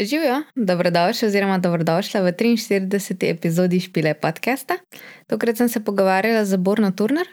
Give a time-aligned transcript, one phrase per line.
[0.00, 3.30] Živijo, dobrodošli oziroma dobrodošla v 43.
[3.30, 4.74] epizodi Špile podcasta.
[5.26, 7.26] Tokrat sem se pogovarjala z Borno Turner.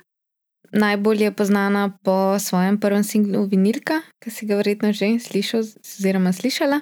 [0.71, 6.33] Najbolj je znana po svojem prvem singlu Vinilka, ki si ga verjetno že slišal oziroma
[6.33, 6.81] slišala.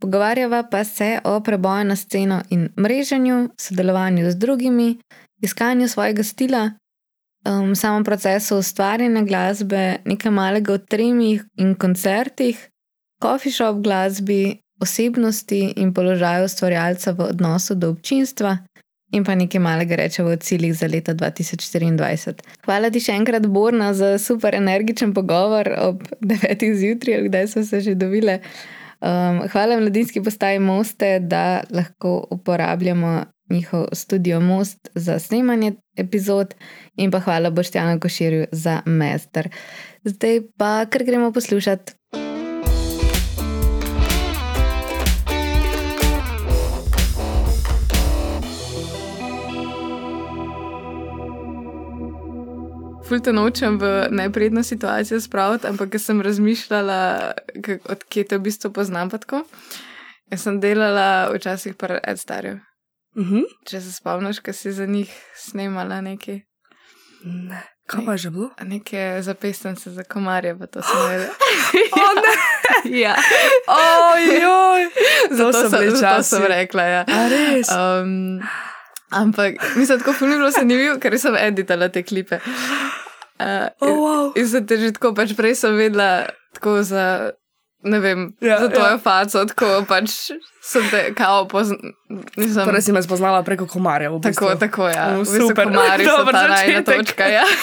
[0.00, 4.98] Pogovarjava pa se o preboju na sceno in mreženju, sodelovanju z drugimi,
[5.42, 6.70] iskanju svojega stila,
[7.44, 12.68] um, samem procesu ustvarjanja glasbe, nekaj malega o tremih in koncertih,
[13.22, 18.58] coffee shop glasbi, osebnosti in položaju ustvarjalca v odnosu do občinstva.
[19.12, 22.32] In pa nekaj malega rečemo o ciljih za leto 2024.
[22.64, 26.64] Hvala ti še enkrat, Borna, za super energičen pogovor ob 9.
[26.80, 28.40] zjutraj, kdaj smo se že dobile.
[29.02, 36.54] Um, hvala mladinski postaji Moste, da lahko uporabljamo njihov studio Most za snemanje epizod,
[36.96, 39.48] in pa hvala Boštjanu Koširju za mester.
[40.04, 41.92] Zdaj pa, ker gremo poslušati.
[53.12, 57.32] Fulte nočem v neprijetno situacijo spraviti, ampak sem razmišljala,
[57.84, 59.10] odkje te v bistvu poznam.
[60.32, 62.54] Jaz sem delala včasih pri Ed Starju.
[63.16, 63.44] Uh -huh.
[63.68, 66.40] Če se spomniš, kaj si za njih snemala nekaj.
[67.24, 67.62] Ne.
[67.86, 68.50] Kaj pa je že bilo?
[68.62, 71.34] Neke zapestnice za komarje, pa to sem vedela.
[71.92, 72.32] oh, ne!
[73.04, 73.16] ja.
[73.68, 74.88] Ojoj!
[75.38, 76.82] Zato, zato, sem, zato sem rekla.
[76.82, 77.04] Ja.
[77.08, 77.68] A res?
[77.68, 78.40] Um,
[79.10, 82.38] ampak mislim, tako funivno se ni bil, ker sem editala te klipe.
[83.42, 84.24] Uh, oh, wow.
[84.34, 87.32] In se te že tako, pač prej sem vedela tako za
[87.82, 88.98] ne vem, Ja, za tvojo ja.
[89.00, 90.30] faco, tako pač
[90.62, 91.90] sem te kao poznala.
[92.36, 94.12] Torej si me spoznala preko komarjev.
[94.12, 94.60] v Tako, bistvu.
[94.60, 95.06] tako, ja.
[95.08, 95.64] Mm, V bistvu super.
[95.66, 97.42] komarji so Dober ta najna točka, ja.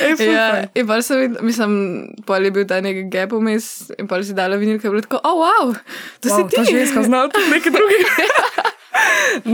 [0.00, 1.70] Ej, Ja, in pa sem, vid- mislim,
[2.22, 5.00] pol je bil ta nek gap vmes, in pa si dala vinil, ki je bilo
[5.02, 5.64] tako, oh, wow,
[6.20, 6.54] to Wow, si ti.
[6.54, 8.08] ta ženska zna tudi nekaj drugega.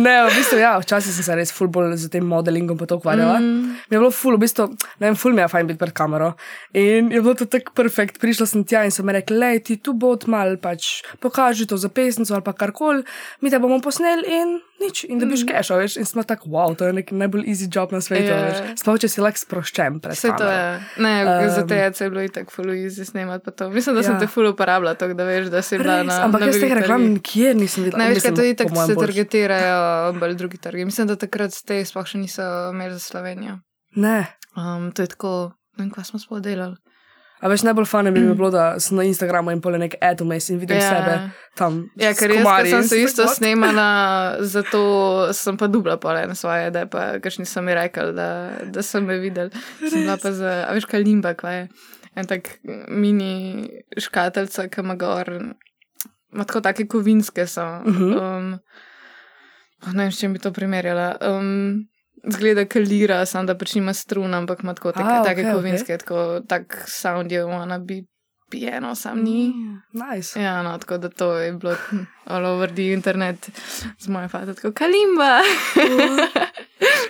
[0.04, 2.98] ne, v bistvu, ja, včasih sem se res ful bolj z tem modelingom pa to
[3.00, 3.40] ukvarjala.
[3.42, 3.78] Mm.
[3.90, 4.68] Mi je bilo ful, v bistvu,
[5.02, 6.34] ne vem, ful mi je fajn biti pred kamero.
[6.72, 8.20] In je bilo to tako perfekt.
[8.22, 11.78] Prišla sem tja in so mi rekli, lej, ti tu bo mal, pač pokaži to
[11.80, 13.02] za pesnico ali pa karkoli,
[13.40, 15.04] mi te bomo posneli in nič.
[15.08, 15.48] In dobiš mm.
[15.50, 15.96] cash, a veš.
[15.96, 18.36] In smo tako, wow, to je nek najbolj easy job na svetu, Ja.
[18.36, 18.46] yeah.
[18.50, 18.80] veš.
[18.82, 20.64] Sploh, če si lahko sproščen pred Vse to je.
[21.04, 23.70] Ne, um, za Um, te je bilo itak ful easy snemati pa to.
[23.70, 24.20] Mislim, da sem Ja.
[24.20, 26.24] te ful uporabljala, tako da veš, da si bila Res, na.
[26.24, 28.04] ampak na jaz teh reklam nikjer nisem videla.
[28.04, 30.84] Ne, veš, kaj to itak po mojem se targetirajo bolj drugi trgi.
[30.84, 32.42] Mislim, da takrat te sploh še niso
[32.72, 33.60] imeli za Slovenijo.
[33.96, 34.26] Ne.
[34.56, 36.76] Um, to je tako, ne vem, kaj smo sploh delali.
[37.44, 40.22] A veš, najbolj fajn bi mi bilo, da sem na Instagramu in pole nek ad
[40.24, 40.82] vmes in vidim Ja.
[40.82, 40.94] yeah.
[40.96, 41.16] sebe
[41.58, 41.80] tam.
[42.00, 43.88] Ja, ker jaz, sem se sem isto snemala,
[44.54, 48.28] zato sem pa dubla pole na svoje, da pa kakšni so mi rekli, da,
[48.64, 49.52] da so me videli.
[49.82, 51.68] Sem bila pa za, a veš, kaj limba, kaj je.
[52.14, 52.48] En tak
[52.88, 53.68] mini
[53.98, 55.30] škateljca, ki ima gor,
[56.32, 57.66] ima tako take kovinske so.
[57.84, 58.12] Mhm.
[58.18, 58.52] Um,
[59.92, 61.16] ne vem, s čim bi to primerjala.
[61.20, 61.88] Um,
[62.30, 65.44] Zgleda, da lira, samo da pač nima strun, ampak ima tako take, A, take okej,
[65.44, 65.54] okej.
[65.54, 68.04] kovinske, tako tak sound je, ona bi
[68.50, 69.48] pijeno, sam ni.
[69.48, 70.40] Mm, Nice.
[70.42, 71.76] Ja, no, tako da to je bilo
[72.24, 73.50] all over the internet
[73.98, 75.40] z moje fate, tako kalimba.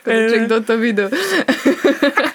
[0.05, 1.09] Tako da Če kdo to videl.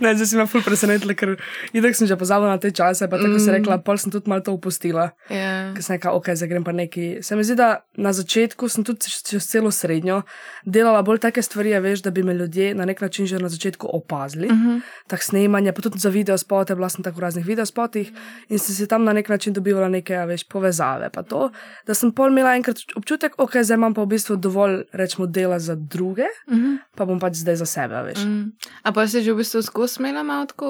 [0.00, 1.36] Ne, zdaj si me ful presenetila, ker
[1.72, 3.42] itak sem že pozabila na te čase, pa tako mm.
[3.44, 5.10] si rekla, pol sem tudi malo to opustila.
[5.30, 5.72] Ja.
[5.74, 7.22] Ker sem rekla, ok, zdaj grem pa neki.
[7.22, 10.22] Se mi zdi, da na začetku sem tudi čez- celo srednjo
[10.64, 13.88] delala bolj take stvari, veš, da bi me ljudje na nek način že na začetku
[13.92, 14.48] opazili.
[14.48, 14.80] Uh -huh.
[15.06, 18.12] Tak snemanje, pa tudi za video spote, bila sem tako v raznih video spotih
[18.48, 21.10] in sem si tam na nek način dobivala neke, veš, povezave.
[21.10, 21.50] Pa to,
[21.86, 25.58] da sem pol imela enkrat občutek, ok, zdaj imam pa v bistvu dovolj, rečemo, dela
[25.58, 26.78] za druge, Uh -huh.
[26.96, 28.24] pa bom pač zdaj za sebe, veš.
[28.24, 28.52] Mm.
[28.82, 30.68] A pa si že v bistvu skozi smela malo tako,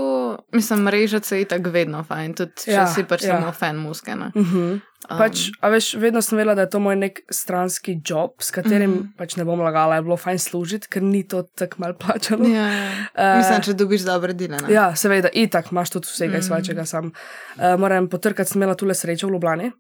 [0.51, 3.37] mislim, mrežati se je tako vedno fajn, tudi če Ja, si pač ja.
[3.37, 4.15] samo fan muske.
[4.15, 4.33] ne.
[4.35, 4.81] Uh -huh.
[5.05, 8.51] Um, Pač, a veš, vedno sem vedela, da je to moj nek stranski job, s
[8.51, 9.03] katerim mm Mhm.
[9.03, 9.17] -hmm.
[9.19, 12.49] pač ne bom lagala, je bilo fajn služiti, ker ni to tako mal plačano.
[12.49, 12.91] Ja, ja.
[13.15, 14.57] Eh, Mislim, če dobiš dobre dele.
[14.59, 14.75] ne.
[14.75, 16.39] Ja, seveda, itak imaš tudi vsega Mhm.
[16.39, 16.43] mm.
[16.43, 17.13] svojega sam.
[17.57, 19.73] Uh, moram potrkati, sem imela tule srečo v Ljubljani.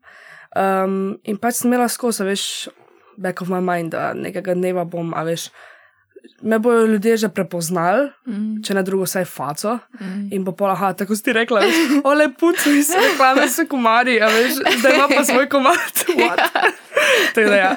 [0.54, 2.68] Um, in pač sem imela skozi, veš,
[3.16, 5.48] back of my mind, da nekega dneva bom, a veš,
[6.42, 8.62] me bojo ljudje že prepoznali, Mm.
[8.62, 9.78] če ne drugo, vsaj faco.
[10.00, 10.28] Mm.
[10.32, 11.74] In bo pa, aha, tako si ti rekla, veš,
[12.04, 15.76] ole puci, se reklame so komarji, a veš, zdaj ima pa svoj komad.
[16.16, 16.40] What?
[17.34, 17.76] Tako da ja.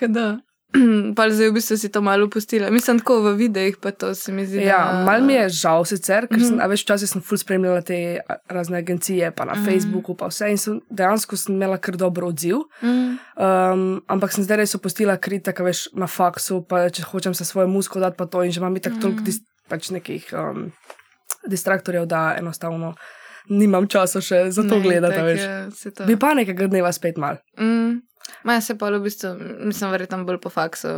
[0.00, 0.38] Da.
[1.16, 2.68] Pa zdaj v bistvu si to malo upustila.
[2.70, 4.60] Mislim, tako v videih pa to se mi zdi.
[4.60, 6.60] Ja, da- mal mi je žal sicer, ker sem, Mhm.
[6.60, 9.64] a veš, včasih sem ful spremljala te razne agencije, pa na Mhm.
[9.64, 12.56] Facebooku, pa vse in sem dejansko sem imela kar dober odziv.
[12.82, 13.16] Mm.
[13.34, 17.66] Um, ampak sem zdaj res opustila kritika, veš, na faksu, pa če hočem se svojo
[17.66, 19.02] muziko dati, pa to in že imam tako Mhm.
[19.02, 20.72] toliko dis, pač nekih um,
[21.44, 22.94] distraktorjev, da enostavno
[23.48, 25.16] nimam časa še za to Ne, gledati.
[25.16, 25.40] veš.
[25.80, 26.04] je, to.
[26.04, 27.36] Bi pa nekega dneva spet mal.
[27.58, 28.02] Mm.
[28.44, 30.88] Ma se pa v bistvu, mislim, verjetno bolj po faksu,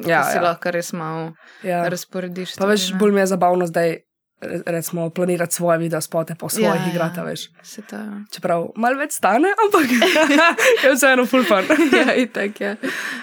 [0.00, 0.42] Ja, ja, si ja.
[0.42, 1.32] lahko res malo
[1.62, 1.88] Ja.
[1.88, 2.56] razporediš.
[2.56, 2.98] Pa veš, stvari, ne.
[2.98, 3.96] bolj mi je zabavno zdaj.
[4.40, 6.90] re- Recimo, planirati svoje video spote po svojih Ja, ja, ja.
[6.90, 7.48] igrata, veš.
[7.62, 7.96] Se to.
[8.30, 9.90] Čeprav malo več stane, ampak
[10.84, 11.64] je vseeno full fun.
[11.98, 12.76] ja, itak je.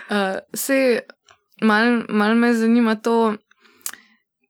[0.09, 0.15] Uh,
[0.53, 1.01] se,
[1.61, 3.33] mal, mal me zanima to,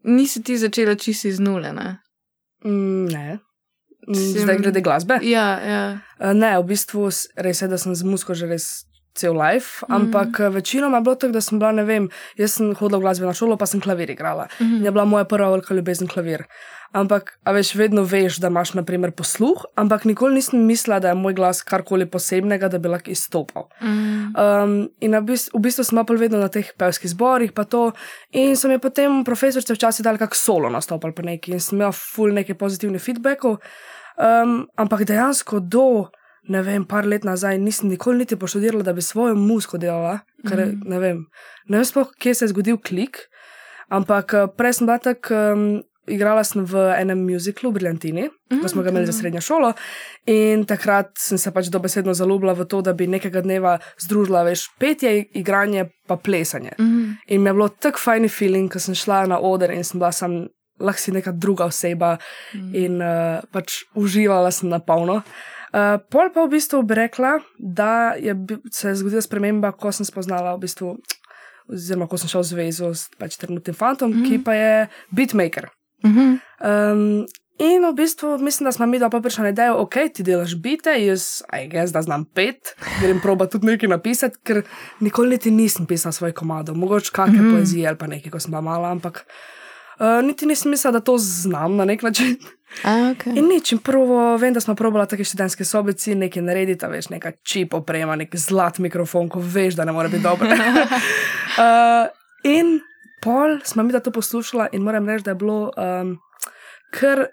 [0.04, 1.98] nisi ti začela čisi z nule, ne?
[2.66, 3.40] Mm, ne.
[4.08, 4.14] Mm,
[4.44, 5.20] Zdaj glede glasbe.
[5.22, 6.00] Ja, ja.
[6.20, 8.86] Eh, Ne, v bistvu res je, da sem z muziko že res
[9.18, 9.94] cel life, Mhm.
[9.96, 10.54] ampak mm.
[10.54, 13.58] večinoma je bilo tako, da sem bila, ne vem, jaz sem hodila v glasbeno šolo,
[13.58, 14.48] pa sem klavir igrala.
[14.62, 14.76] Mhm.
[14.78, 16.46] In je bila moja prva velika ljubezen klavir.
[16.94, 21.10] Ampak, a veš, vedno veš, da imaš, na primer, posluh, ampak nikoli nisem mislila, da
[21.10, 23.68] je moj glas karkoli posebnega, da bi lahko izstopal.
[23.82, 24.32] Mm.
[24.38, 27.92] Um, in v bistvu, v bistvu sem pa vedno na teh pevskih zborih, pa to.
[28.32, 31.92] In so mi potem profesorice včasih dali kak solo nastopal pa neki in sem imel
[31.92, 33.58] full neke pozitivne feedbackov.
[34.18, 36.10] Um, ampak dejansko do,
[36.50, 40.58] ne vem, par let nazaj nisem nikoli niti poštudirala, da bi svojo muziko delala, ker
[40.60, 40.70] Mhm.
[40.70, 40.90] mm.
[40.90, 41.26] ne vem.
[41.70, 43.18] Ne vem sploh, kje se je zgodil klik,
[43.90, 45.32] ampak eh, prej sem bila tak.
[45.32, 49.20] Um, Igrala sem v enem muziklu Briljantini, Mm, ko smo ga imeli za prav.
[49.20, 49.74] srednjo šolo,
[50.26, 54.70] in takrat sem se pač dobesedno zaljubila v to, da bi nekega dneva združila veš,
[54.80, 56.72] petje, igranje pa plesanje.
[56.80, 57.12] Mm.
[57.28, 60.12] In mi je bilo tako fajni feeling, ko sem šla na oder in sem bila
[60.12, 60.48] sam,
[60.80, 62.18] lahko si neka druga oseba
[62.54, 62.76] Mm.
[62.76, 65.22] in uh, pač uživala sem na polno.
[65.74, 68.34] Uh, pol pa v bistvu bi rekla, da je
[68.72, 70.98] se je zgodila sprememba, ko sem spoznala v bistvu,
[71.70, 74.28] oziroma ko sem šla v zvezo s pač trenutnim fantom, mm -hmm.
[74.30, 75.68] ki pa je beatmaker.
[76.06, 76.40] Mhm.
[76.64, 77.26] Um,
[77.60, 80.56] in v bistvu mislim, da smo mi dva pa prišli na idejo, ok, ti delaš
[80.56, 84.62] bite, jaz, aj jaz, da znam pet, grem proba tudi nekaj napisati, ker
[85.00, 87.48] nikoli niti nisem pisala svojih komadov, mogoče kakšne mm Mhm.
[87.48, 87.56] -hmm.
[87.58, 89.26] poezije ali pa nekaj, ko sem bila mala, ampak
[90.00, 92.38] uh, niti nisem mislila, da to znam na nek način.
[92.84, 93.38] A, okay.
[93.38, 97.10] In nič, in prvo vem, da smo probali take študentske sobici, nekaj narediti, a veš,
[97.10, 100.50] neka čip oprema, nek zlat mikrofon, ko veš, da ne more biti dobro.
[100.52, 102.12] uh,
[102.58, 102.80] in
[103.24, 106.18] pol smo mi da to poslušala in moram reči, da je bilo um,
[106.92, 107.26] kar,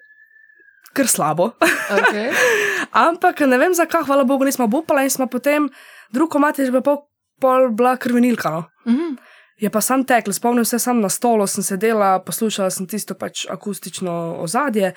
[0.93, 1.51] kar slabo.
[1.91, 2.31] okay.
[3.09, 5.69] Ampak ne vem zakaj, hvala Bogu, nismo bupala in smo potem,
[6.11, 7.03] drugo mati že bila pol,
[7.41, 8.51] pol bila krvenilka.
[8.51, 8.65] No?
[8.87, 9.17] Mhm.
[9.61, 13.47] Je pa sam tekel, spomnim se sam na stolu, sem sedela, poslušala sem tisto pač
[13.51, 14.95] akustično ozadje.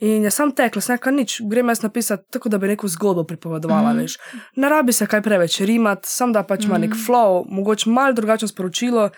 [0.00, 3.24] In je sam tekla, sem rekla, nič, grem jaz napisati tako, da bi neko zgodbo
[3.24, 3.98] pripovedovala, mm Mhm.
[3.98, 4.02] -hmm.
[4.02, 4.18] veš.
[4.56, 6.88] Ne rabi se kaj preveč rimati, sam da pač ima mm -hmm.
[6.88, 9.10] nek flow, mogoče malo drugačno sporočilo.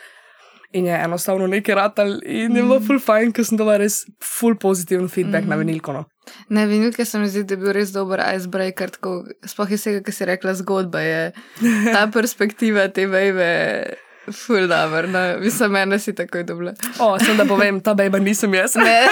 [0.72, 4.04] In je enostavno nekaj ratal, in je bilo full fajn, ker sem dobila res
[4.38, 5.50] full pozitiven feedback mm -hmm.
[5.50, 5.92] na vinilko.
[5.92, 6.04] No.
[6.48, 10.02] Ne, vinilke se mi zdi, da je bil res dober icebreaker, tako sploh iz tega,
[10.02, 11.32] kar si rekla, zgodba je
[11.94, 13.82] ta perspektiva te bejbe.
[14.28, 16.72] Ful dobro, no, mislim, mene si takoj dobila.
[16.98, 18.74] O, sem da povem, ta bejba nisem jaz.
[18.76, 19.06] Ne.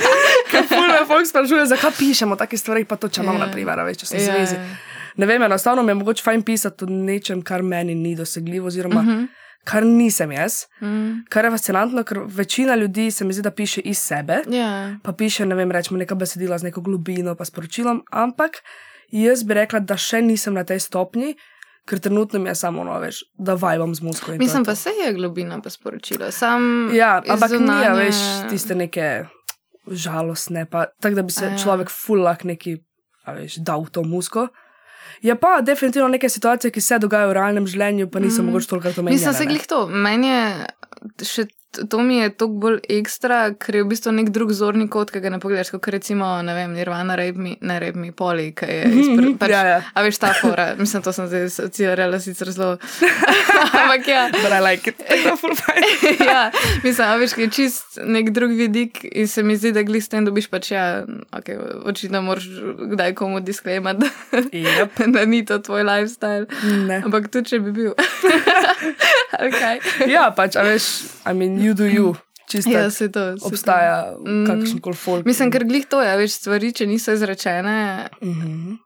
[0.68, 3.46] Ful me folk sprašuje, zakaj pišemo take stvari, pa to če imam, Ja.
[3.46, 4.54] na primer, a veš, če sem v Ja, zvezi.
[4.54, 4.76] ja.
[5.16, 9.00] Ne vem, enostavno mi je mogoče fajn pisati o nečem, kar meni ni dosegljivo, oziroma
[9.00, 9.12] uh Mhm.
[9.14, 9.26] -huh.
[9.64, 10.64] kar nisem jaz.
[10.80, 11.24] Mm.
[11.28, 14.96] Kar je fascinantno, ker večina ljudi se mi zdi, da piše iz sebe, Ja.
[15.02, 18.50] pa piše, ne vem, rečemo neka besedila z neko globino, pa sporočilom, ampak
[19.10, 21.34] jaz bi rekla, da še nisem na tej stopnji,
[21.86, 24.26] ker trenutno je samo ono, veš, da vajbam z muziko.
[24.26, 24.70] to Mislim to.
[24.70, 26.30] pa se je globina pa sporočila.
[26.30, 27.80] Sam Ja, ampak zunanje...
[27.80, 28.16] ni, a veš,
[28.50, 29.26] tiste neke
[29.86, 31.58] žalostne, tako, da bi se A ja.
[31.58, 32.76] človek fulak neki,
[33.24, 34.48] a veš, dal v to muziko.
[35.22, 38.46] Je pa definitivno neke situacije, ki se dogajajo v realnem življenju, pa niso Mm.
[38.46, 39.10] mogoče toliko omenjene.
[39.12, 39.86] Mislim, se glih to.
[39.86, 40.66] Meni je
[41.24, 41.46] še
[41.90, 45.20] to mi je toliko bolj ekstra, ker je v bistvu nek drug zorni kot, ki
[45.20, 49.28] ga ne pogledaš, kot recimo, ne vem, Nirvana, Rape Ne Me Poli, ki je izpr...
[49.40, 49.78] pač, Ja, ja.
[49.94, 52.76] A veš, ta fora, mislim, to sem zdaj asociirala sicer zelo.
[53.80, 54.28] Ampak ja.
[54.32, 55.02] But I like it.
[56.20, 56.50] Ja,
[56.84, 60.04] mislim, a veš, ki je čist nek drug vidik in se mi zdi, da glih
[60.04, 62.48] s tem dobiš pač, ja, okay, očitno moraš
[62.92, 64.10] kdaj komu disklemat, da,
[64.52, 65.02] Yep.
[65.12, 66.46] da ni to tvoj lifestyle.
[66.88, 67.02] Ne.
[67.04, 67.94] Ampak tudi, če bi bil.
[69.46, 69.80] okay.
[70.08, 70.86] Ja, pač, a veš,
[71.26, 72.14] I mean, you do you.
[72.48, 73.36] Čisto Ja, se to.
[73.38, 74.46] se obstaja Mm.
[74.46, 75.26] kakšen koli folk.
[75.26, 78.08] Mislim, ker glih to je, veš, stvari, če niso izrečene.
[78.22, 78.76] Mm -hmm.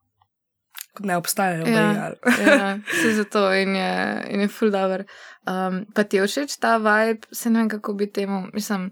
[1.00, 1.80] Ne obstajajo, Ja.
[2.46, 2.54] ja.
[2.56, 5.04] ja, se zato in je, in je full dobro.
[5.46, 8.90] Um, pa ti je všeč ta vibe, se ne vem, kako bi temu, mislim,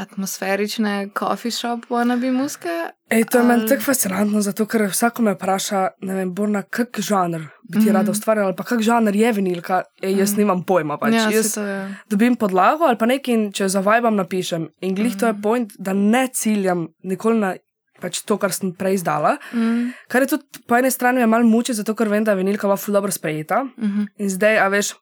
[0.00, 2.68] atmosferične coffee shop wannabe muske.
[3.08, 6.62] Ej, to je meni Ali- tako fascinantno, zato ker vsako me vpraša, ne vem, Borna,
[6.64, 7.88] kak žanr bi ti Mhm.
[7.88, 7.94] mm.
[7.94, 9.82] rada ustvarjala, ali pa kak žanr je vinilka.
[10.00, 10.38] Ej, jaz Mhm.
[10.38, 10.96] nimam pojma.
[10.96, 11.12] Pač.
[11.12, 11.96] ja, jaz to je.
[12.08, 14.68] dobim podlago ali pa nekaj, in če zavajam, napišem.
[14.80, 15.42] In glih to je Mhm.
[15.42, 17.54] point, da ne ciljam nikoli na
[18.00, 19.36] pač to, kar sem prej izdala.
[19.52, 22.64] Mm, Kar je tudi po eni strani malo muči, zato ker vem, da je vinilka
[22.64, 23.64] bila ful dobro sprejeta.
[23.76, 24.94] mhm, In zdaj, a veš,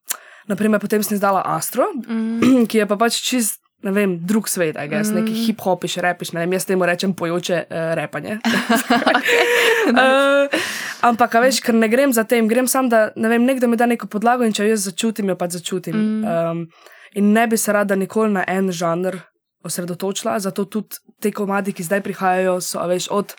[0.48, 4.76] naprimer, potem sem izdala Astro, mm, ki je pa pač čist ne vem, drug svet,
[4.76, 5.22] aj gess, mm.
[5.22, 8.36] neki hip-hopiš, repiš, ne vem, jaz temu rečem pojoče uh, repanje.
[9.94, 10.60] uh,
[11.08, 13.80] ampak, a veš, ker ne grem za tem, grem sam, da ne vem, nekdo mi
[13.80, 15.96] da neko podlago in če jaz začutim, jo pač začutim.
[15.96, 16.22] Mm.
[16.28, 19.16] Um, in ne bi se rada nikoli na en žanr
[19.64, 23.34] osredotočila, zato tudi te komadi, ki zdaj prihajajo, so, a veš, od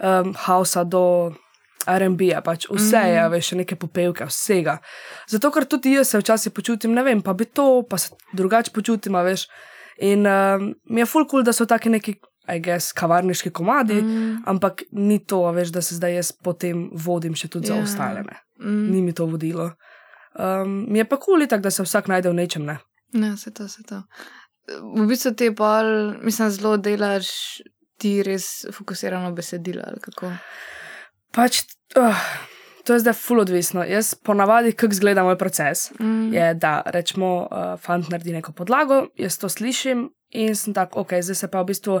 [0.00, 1.34] um, Hausa do.
[1.82, 3.32] RB, pač vse je, mm.
[3.32, 4.76] veš, neke popevke, vsega.
[5.26, 8.70] Zato, ker tudi jaz se včasih počutim, ne vem, pa bi to, pa se drugače
[8.70, 9.48] počutim, veš.
[10.02, 12.16] In um, mi je full cool, da so taki neki,
[12.50, 14.42] I guess, kavarniški komadi, mm.
[14.50, 17.78] ampak ni to, veš, da se zdaj jaz potem vodim še tudi yeah.
[17.78, 17.86] za ja.
[17.86, 18.24] ostale.
[18.58, 18.86] Mm.
[18.90, 19.70] Ni mi to vodilo.
[20.32, 22.80] Um, mi je pa kul, cool, tako da se vsak najde v nečem, ne.
[23.12, 24.02] Ne, se to, se to
[24.68, 25.82] v bistvu ti pa,
[26.22, 27.28] mislim, zelo delaš
[27.98, 29.84] ti res fokusirano besedilo.
[31.32, 31.62] Pač,
[31.98, 32.24] uh,
[32.84, 33.84] to je zdaj full odvisno.
[33.84, 36.34] Jaz ponavadi, kako izgleda moj proces, mm.
[36.34, 41.12] je, da rečemo, uh, fant naredi neko podlago, jaz to slišim in sem tako, ok,
[41.20, 42.00] zdaj se pa v bistvu.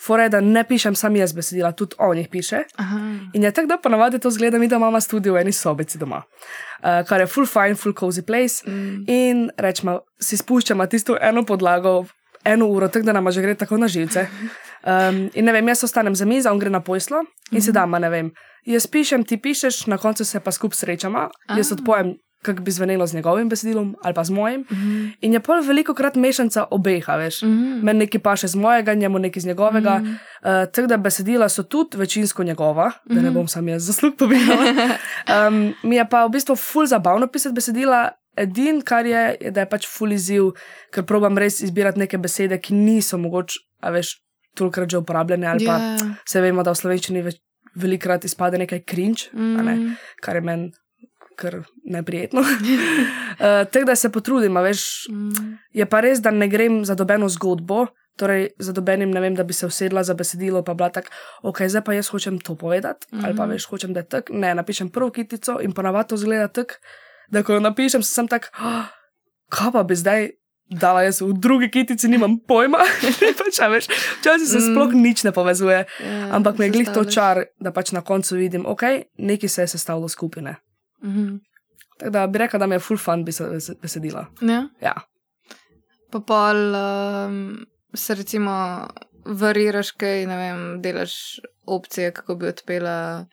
[0.00, 2.62] Fore, da ne pišem sam jaz besedila, tudi on jih piše.
[2.80, 2.98] Aha.
[3.34, 6.22] In je tako, da ponavadi to zgleda, mi da imamo studio v eni sobici doma,
[6.22, 8.64] uh, kar je full fine, full cozy place.
[8.70, 9.04] Mm.
[9.06, 12.06] In rečemo, si spuščamo tisto eno podlago,
[12.44, 14.26] eno uro, tako da nam že gre tako na živce.
[14.80, 17.98] Um, in ne vem, jaz ostanem za mizo, on gre na poslo in se dama,
[17.98, 18.32] ne vem.
[18.66, 23.06] Jaz pišem, ti pišeš, na koncu se pa skupaj srečamo, jaz odpojem kako bi zvenelo
[23.06, 24.60] z njegovim besedilom ali pa z mojim.
[24.60, 25.12] Mm -hmm.
[25.20, 27.42] In je pol veliko krat mešanca obeh, veš.
[27.42, 27.82] Mm -hmm.
[27.82, 29.98] Meni nekaj paše z mojega, njemu nekaj z njegovega.
[29.98, 30.64] Mm -hmm.
[30.64, 33.14] uh, tako da besedila so tudi večinsko njegova, mm -hmm.
[33.14, 33.34] da ne mhm.
[33.34, 34.58] bom sam jaz zaslug povedal.
[35.48, 38.10] um, mi je pa v bistvu ful zabavno pisati besedila.
[38.36, 40.42] Edin, kar je, je, da je pač ful izziv,
[40.90, 44.22] ker probam res izbirati neke besede, ki niso mogoče, a veš,
[44.54, 45.46] tolikrat že uporabljene.
[45.46, 45.66] Ali yeah.
[45.66, 46.14] pa ja.
[46.28, 47.24] se vemo, da v slovenščini
[47.74, 49.64] velikrat izpade nekaj cringe, mm.
[49.64, 49.74] ne,
[50.22, 50.72] kar je meni
[51.40, 52.40] kar neprijetno.
[52.40, 55.08] uh, Tako da se potrudim, veš.
[55.10, 55.56] Mm.
[55.72, 57.86] Je pa res, da ne grem za dobeno zgodbo,
[58.20, 61.08] torej za dobenim, ne vem, da bi se usedla za besedilo, pa bila tako,
[61.48, 63.24] ok, zdaj pa jaz hočem to povedati, mm -hmm.
[63.24, 63.52] ali pa mhm.
[63.52, 64.32] veš, hočem, da je tako.
[64.32, 66.74] Ne, napišem prvo kitico in ponavadi to zgleda tako,
[67.28, 68.84] da ko jo napišem, sem tak, oh,
[69.48, 70.30] kaj pa bi zdaj.
[70.70, 72.78] Dala jaz v drugi kitici, nimam pojma,
[73.40, 73.88] pač, veš,
[74.20, 74.66] včasih se mm.
[74.70, 75.82] sploh nič ne povezuje.
[75.82, 79.50] Yeah, ja, Ampak me je glih to čar, da pač na koncu vidim, ok, nekaj
[79.50, 80.56] se je sestavilo skupine.
[81.02, 81.38] Mm -hmm.
[81.98, 83.24] Tako da bi rekel, da mi je full fun
[83.82, 84.26] besedila.
[84.40, 84.68] Ja.
[84.80, 84.94] ja.
[86.10, 88.86] Pa pol um, se recimo
[89.24, 93.26] variraš kaj, ne vem, delaš opcije, kako bi odpela.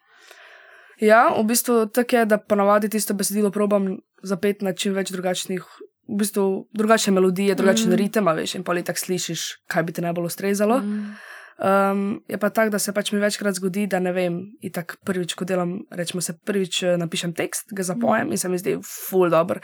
[1.00, 5.63] Ja, v bistvu tako je, da ponavadi tisto besedilo probam zapeti na čim več drugačnih.
[6.08, 7.98] V bistvu drugačne melodije, drugačen mm.
[8.00, 10.80] ritem, veš, in pa tako slišiš, kaj bi ti najbolj ustrezalo.
[10.80, 11.18] Mm.
[11.58, 15.00] Um, je pa tako, da se pač mi večkrat zgodi, da ne vem, in tako
[15.04, 18.76] prvič, ko delam, rečemo se prvič, eh, napišem tekst, ga zapojem in se mi zdi
[18.86, 19.60] full dobro.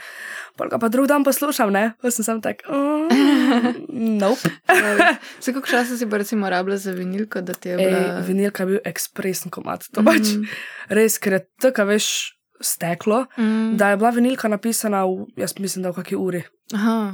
[0.58, 3.06] Pa ga pa drug dan poslušam, ne, pa sem sam tak, oh,
[4.22, 4.50] nope.
[5.38, 8.26] Se kako časa si pa recimo rabila za vinilko, da ti je bilo?
[8.26, 10.50] Vinilka je bil ekspresen komat, to pač mm
[10.88, 13.76] res, ker je tako, veš steklo, mm.
[13.76, 16.42] da je bila vinilka napisana v, jaz mislim, da v kakšni uri.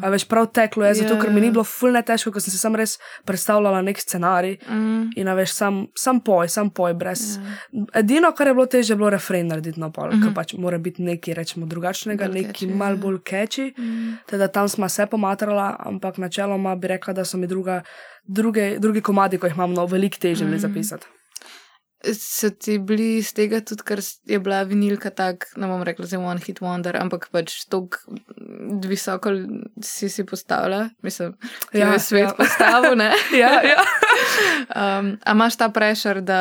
[0.02, 1.20] A veš, prav teklo je, zato yeah.
[1.20, 1.52] ker mi ni ja.
[1.52, 2.94] bilo fulne težko, ker sem si sam res
[3.26, 5.18] predstavljala nek scenarij mm.
[5.18, 7.24] in veš, sam, sam poj, sam poj, brez.
[7.34, 7.58] Yeah.
[7.72, 7.84] Ja.
[8.00, 10.24] Edino, kar je bilo težje, je bilo refren narediti na pol, mm -hmm.
[10.28, 12.96] ker pač mora biti nekaj, rečemo, drugačnega, nekaj mal ja.
[12.96, 13.72] bolj keči.
[13.78, 14.16] Mm.
[14.26, 17.82] Teda tam smo se pomatrala, ampak načeloma bi rekla, da so mi druga,
[18.24, 20.58] druge, drugi komadi, ko jih imam, no, veliko težje mm.
[20.58, 21.06] zapisati.
[22.00, 26.30] So ti bili iz tega tudi, ker je bila vinilka tako, ne bom rekla, zelo
[26.32, 28.16] one hit wonder, ampak pač tako
[28.88, 29.34] visoko
[29.84, 31.34] si si postavila, mislim,
[31.76, 32.32] ja, je svet ja.
[32.38, 32.96] postavil.
[33.42, 33.84] ja, ja.
[34.80, 36.40] um, a imaš ta prešer, da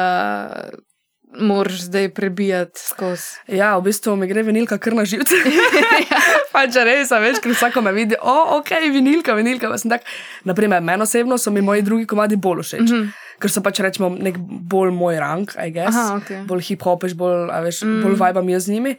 [1.36, 3.44] moraš zdaj prebijati skozi?
[3.48, 5.36] Ja, v bistvu mi gre vinilka kar na živce.
[6.12, 6.24] ja.
[6.56, 9.76] Pač res, veš, ker vsako me vidi, o, ok, vinilka, vinilka.
[9.84, 10.08] Tak,
[10.48, 12.88] naprimer, meni osebno so mi moji drugi komadi bolj všeč.
[12.88, 16.46] Mm -hmm ker so pač rečemo nek bolj moj rang, I guess, Aha, okay.
[16.50, 18.02] bolj hip-hop, bolj, veš, mm.
[18.06, 18.96] bolj vibam jaz z njimi.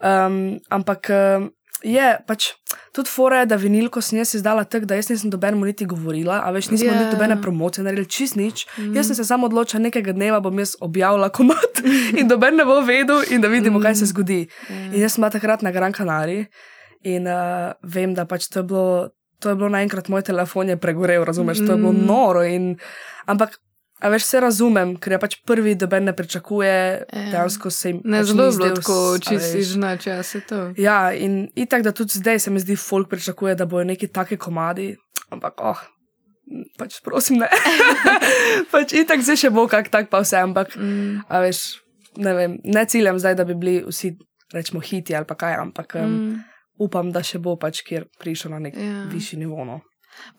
[0.00, 1.50] Um, ampak um,
[1.84, 2.52] je pač
[2.92, 6.52] tudi fora, da vinilko sem jaz izdala tako, da jaz nisem dobenemu niti govorila, a
[6.54, 6.98] veš, nismo yeah.
[6.98, 8.66] niti dobene promocije naredili, čist nič.
[8.76, 8.96] Mm.
[8.96, 11.82] Jaz sem se samo odločila, nekega dneva bom jaz objavila komat
[12.20, 13.82] in doben ne bo vedel in da vidimo, mm.
[13.82, 14.12] kaj se mm.
[14.12, 14.42] zgodi.
[14.46, 14.92] Yeah.
[14.92, 16.46] In jaz sem takrat na Gran Canaria
[17.02, 18.90] in uh, vem, da pač to je bilo.
[19.40, 21.66] To je bilo naenkrat, moj telefon je pregorel, razumeš, mm.
[21.66, 22.02] to je bilo mm.
[22.04, 22.42] noro.
[22.44, 22.74] In,
[23.24, 23.54] ampak
[24.00, 26.72] A veš, se razumem, ker je pač prvi, da me ne pričakuje,
[27.04, 27.24] ja.
[27.34, 29.38] dejansko se jim ne pač zelo zelo tako, če
[30.24, 30.60] se to.
[30.80, 34.40] Ja, in itak, da tudi zdaj se mi zdi, folk pričakuje, da bojo neki taki
[34.40, 34.94] komadi,
[35.28, 35.84] ampak, oh,
[36.80, 37.50] pač prosim, ne.
[38.72, 41.28] pač itak zdaj še bo kak tak pa vse, ampak, mm.
[41.28, 41.64] a veš,
[42.24, 44.14] ne vem, ne ciljam zdaj, da bi bili vsi,
[44.56, 46.08] rečemo, hiti ali pa kaj, ampak mm.
[46.08, 46.40] um,
[46.80, 49.04] upam, da še bo pač, kjer prišel na nek ja.
[49.12, 49.60] višji nivo.
[49.68, 49.82] No.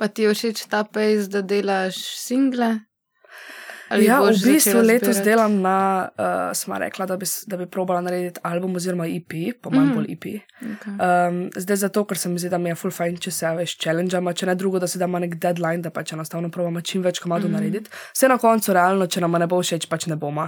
[0.01, 2.79] Pa ti je všeč ta pejs, da delaš single?
[3.91, 5.25] Ali Ja, v bistvu letos zbirati?
[5.25, 5.77] delam na,
[6.17, 9.95] uh, smo rekla, da bi, da bi probala narediti album oziroma EP, po mojem Mhm.
[9.95, 10.25] bolj EP.
[10.61, 10.93] Okay.
[11.29, 13.53] Um, zdaj zato, ker se mi zdi, da mi je full fajn, če se a
[13.53, 17.01] veš challenge, če ne drugo, da si damo nek deadline, da pač enostavno probamo čim
[17.01, 17.53] več komadov mm.
[17.53, 17.89] narediti.
[18.13, 20.47] Vse na koncu, realno, če nam ne bo všeč, pač ne bomo.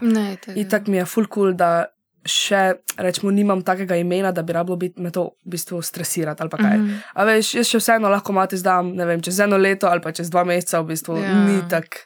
[0.55, 1.85] In tako mi je full cool, da
[2.25, 6.50] še, rečemo, nimam takega imena, da bi rabilo biti me to v bistvu stresirati ali
[6.50, 6.77] kaj.
[6.77, 6.88] Mm.
[6.88, 7.00] -hmm.
[7.13, 10.12] A veš, jaz še vseeno lahko mati zdam, ne vem, čez eno leto ali pa
[10.12, 11.23] čez dva meseca, v bistvu Ja.
[11.25, 11.45] ja.
[11.45, 11.97] ni tako.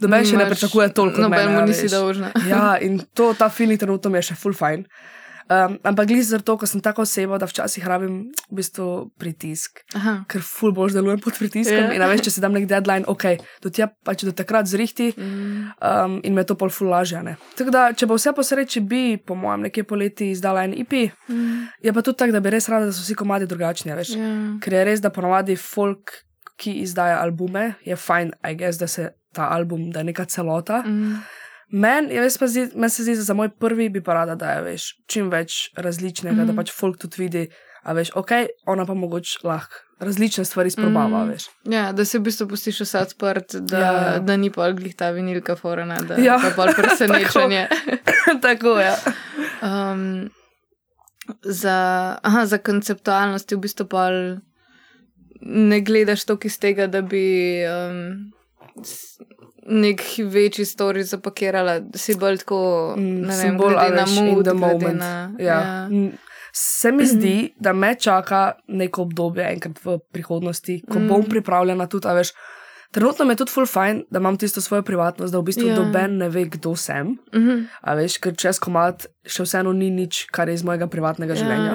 [0.00, 1.22] Noben še ne pričakuje toliko.
[1.26, 2.32] Nobenemu a nisi dolžna.
[2.50, 4.86] Ja, in to, ta feeling trenutno mi je še full fajn.
[5.46, 8.14] Um, ampak glede zato, ker sem tako oseba, da včasih rabim
[8.50, 10.24] v bistvu pritisk, Aha.
[10.26, 11.76] ker full boš delujem pod pritiskom.
[11.76, 11.84] Ja.
[11.86, 11.94] Yeah.
[11.94, 15.12] In a veš, če si dam nek deadline, ok, do tja pač do takrat zrihti
[15.14, 17.36] um, in me to pol full lažje.
[17.54, 21.14] Tako da, če bo vse po sreči, bi, po mojem, nekje poleti izdala en IP.
[21.30, 21.70] Mm.
[21.78, 24.16] Je pa tudi tako, da bi res rada, da so vsi komadi drugačni, veš.
[24.18, 24.34] Ja.
[24.66, 26.25] Ker je res, da ponovadi folk,
[26.56, 30.82] ki izdaja albume, je fajn, I guess, da se ta album, da je neka celota.
[30.82, 31.16] Mm.
[31.68, 34.84] Meni zdi, meni se zdi, da za moj prvi bi pa rada, da je veš,
[35.06, 36.56] čim več različnega, mm da Mhm.
[36.56, 37.48] pač folk tudi vidi,
[37.82, 38.30] a veš, ok,
[38.66, 41.28] ona pa mogoče lahko različne stvari sprobava, mm.
[41.28, 41.44] veš.
[41.64, 44.18] Ja, da se v bistvu pustiš vse odprt, da, Ja, ja, ja.
[44.18, 47.68] da ni pol glih ta vinilka forena, da Ja, je pol presenečenje.
[48.42, 48.86] Tako je.
[48.86, 48.96] Ja.
[49.62, 50.30] um,
[51.42, 51.76] za,
[52.22, 54.36] aha, za konceptualnost je v bistvu pol
[55.40, 57.24] ne gledaš toliko iz tega, da bi
[57.64, 58.32] um,
[59.68, 62.60] nek večji story zapakirala, si bolj tako,
[62.96, 64.98] Mm, ne vem, bolj, a glede na mood, glede moment.
[64.98, 65.32] na...
[65.38, 65.60] Ja.
[65.60, 65.88] Ja.
[66.52, 71.08] Se mi zdi, da me čaka neko obdobje enkrat v prihodnosti, ko Mm.
[71.08, 72.32] bom pripravljena tudi, a veš.
[72.90, 75.74] Trenutno mi je tudi full fajn, da imam tisto svojo privatnost, da v bistvu Ja.
[75.74, 75.76] yeah.
[75.76, 77.16] doben ne ve, kdo sem.
[77.34, 77.66] Mhm.
[77.80, 81.36] A veš, ker čez komat še vseeno ni nič, kar je iz mojega privatnega Ja.
[81.36, 81.74] življenja.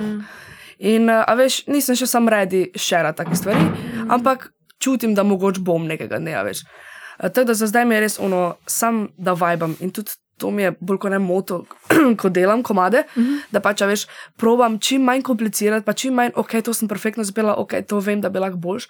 [0.82, 3.62] In, uh, a veš, nisem še sam redi šera take stvari,
[4.10, 4.50] ampak
[4.82, 6.64] čutim, da mogoče bom nekega dne, veš.
[6.66, 6.88] Uh,
[7.22, 10.64] Tako da za zdaj mi je res ono, sam da vibam in tudi to mi
[10.64, 11.66] je bolj kot ne moto,
[12.22, 13.42] ko delam komade, mm -hmm.
[13.52, 14.08] da pač, veš,
[14.38, 18.22] probam čim manj komplicirati, pa čim manj, ok, to sem perfektno zbila, ok, to vem,
[18.22, 18.88] da bi lahko boljš,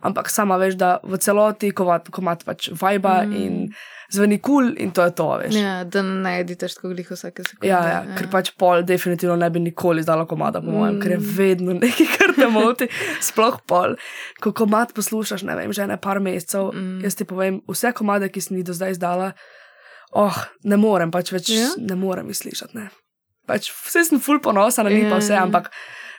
[0.00, 3.32] ampak sama veš, da v celoti komat, komat pač viba mm.
[3.32, 3.72] in
[4.14, 5.56] zveni kul cool in to je to, veš.
[5.58, 7.68] Ja, da ne editaš tako glih vsake sekunde.
[7.68, 11.20] Ja, ja, ker pač pol definitivno ne bi nikoli izdala komada, po mojem, ker je
[11.36, 12.88] vedno nekaj, kar te moti.
[13.20, 13.96] Sploh pol.
[14.40, 17.02] Ko komat poslušaš, ne vem, že ene par mesecev, mm.
[17.04, 19.32] jaz ti povem, vse komade, ki sem jih do zdaj izdala,
[20.14, 21.72] oh, ne morem pač več, Ja?
[21.78, 22.78] ne morem jih slišati.
[22.78, 22.88] Ne.
[23.46, 25.22] Pač vse sem ful ponosa na njih, pa Ja.
[25.22, 25.70] vse, ampak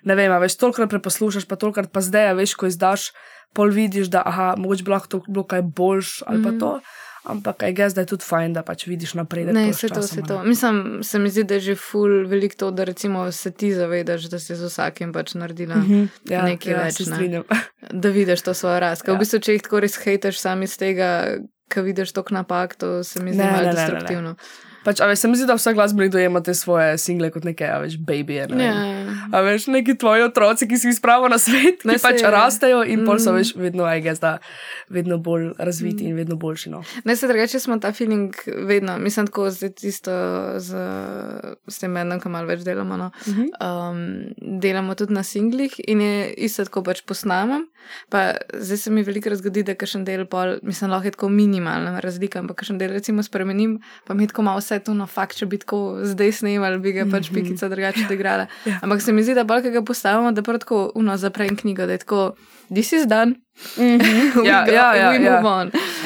[0.06, 3.10] ne vem, veš, tolikrat preposlušaš, pa tolikrat pa zdaj, veš, ko izdaš,
[3.56, 6.60] pol vidiš, da aha, mogoče bi lahko to bilo kaj boljš ali pa Mhm.
[6.60, 6.80] to.
[7.26, 9.56] Ampak, aj gess, da je tudi fajn, da pač vidiš napredek.
[9.58, 10.38] Ne, pol s se to, se časom, a to.
[10.46, 14.30] Mislim, se mi zdi, da je že ful veliko to, da recimo se ti zavedaš,
[14.30, 17.44] da si z vsakim pač naredila, mm Mhm, ja, nekaj ja, več, ne.
[18.04, 19.08] da vidiš to svojo rast.
[19.08, 19.14] Ja.
[19.14, 19.18] Ja.
[19.18, 21.10] V bistvu, če jih tako res hejteš sam iz tega,
[21.70, 24.36] ki vidiš tok napak, to se mi zdi malo ne, ne, ne, ne.
[24.86, 27.66] Pač, a veš, se mi zdi, da vsak glasbenik dojema te svoje single kot neke,
[27.66, 28.38] a veš, baby.
[28.48, 28.74] Ne, Ja.
[28.74, 29.10] vem.
[29.32, 32.30] A veš, neki tvoji otroci, ki si jih spravo na svet, Ne, ki pač je.
[32.30, 33.06] rastejo in mm.
[33.06, 33.38] pol so Mhm.
[33.38, 34.38] veš, vedno, aj gess, da
[34.88, 36.08] vedno bolj razviti mm.
[36.08, 36.70] in vedno boljši.
[36.70, 36.84] No.
[37.04, 40.12] Ne, se drugače smo ta feeling vedno, mislim, tako zdaj tisto
[40.58, 40.70] z,
[41.66, 42.98] s tem medom, ki malo več delamo.
[42.98, 43.12] No.
[43.28, 43.46] Mhm.
[43.60, 44.00] um,
[44.62, 47.66] delamo tudi na singlih in je isto tako pač posnamem.
[48.10, 52.00] Pa zdaj se mi veliko zgodi, da kakšen del pol, mislim, lahko je tako minimalna
[52.00, 55.36] razlika, ampak kakšen del recimo spremenim, pa mi je tako malo vse to na fakt,
[55.36, 58.46] če bi tako zdaj snimali, bi ga pač pikica drugače odigrala.
[58.66, 58.80] Ja.
[58.82, 61.86] Ampak se mi zdi, da bolj, ki ga postavimo, da prav tako uno zaprem knjigo,
[61.86, 62.36] da je tako,
[62.70, 63.36] this is done.
[63.78, 64.00] Mhm.
[64.36, 65.66] We Ja, go- ja, ja, ja.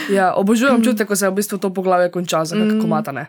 [0.09, 2.67] ja, obožujem čutek, ko se v bistvu to poglavje konča za Mm.
[2.69, 2.81] mm.
[2.81, 3.25] komatane.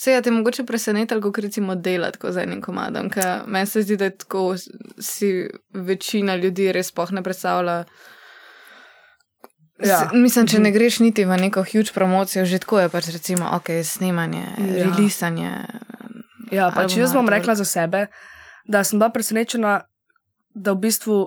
[0.00, 3.96] Se je te mogoče presenetilo, kako recimo delati z enim komadom, ker meni se zdi,
[3.96, 4.54] da tako
[4.98, 5.28] si
[5.70, 7.84] večina ljudi res spoh ne predstavlja.
[9.80, 9.98] Ja.
[10.12, 13.70] Mislim, če ne greš niti v neko huge promocijo, že tako je pač recimo, ok,
[13.84, 14.84] snemanje, Ja.
[14.86, 15.50] relisanje.
[16.50, 18.06] Ja, pač jaz bom rekla za sebe,
[18.66, 19.80] da sem bila presenečena,
[20.54, 21.18] da v bistvu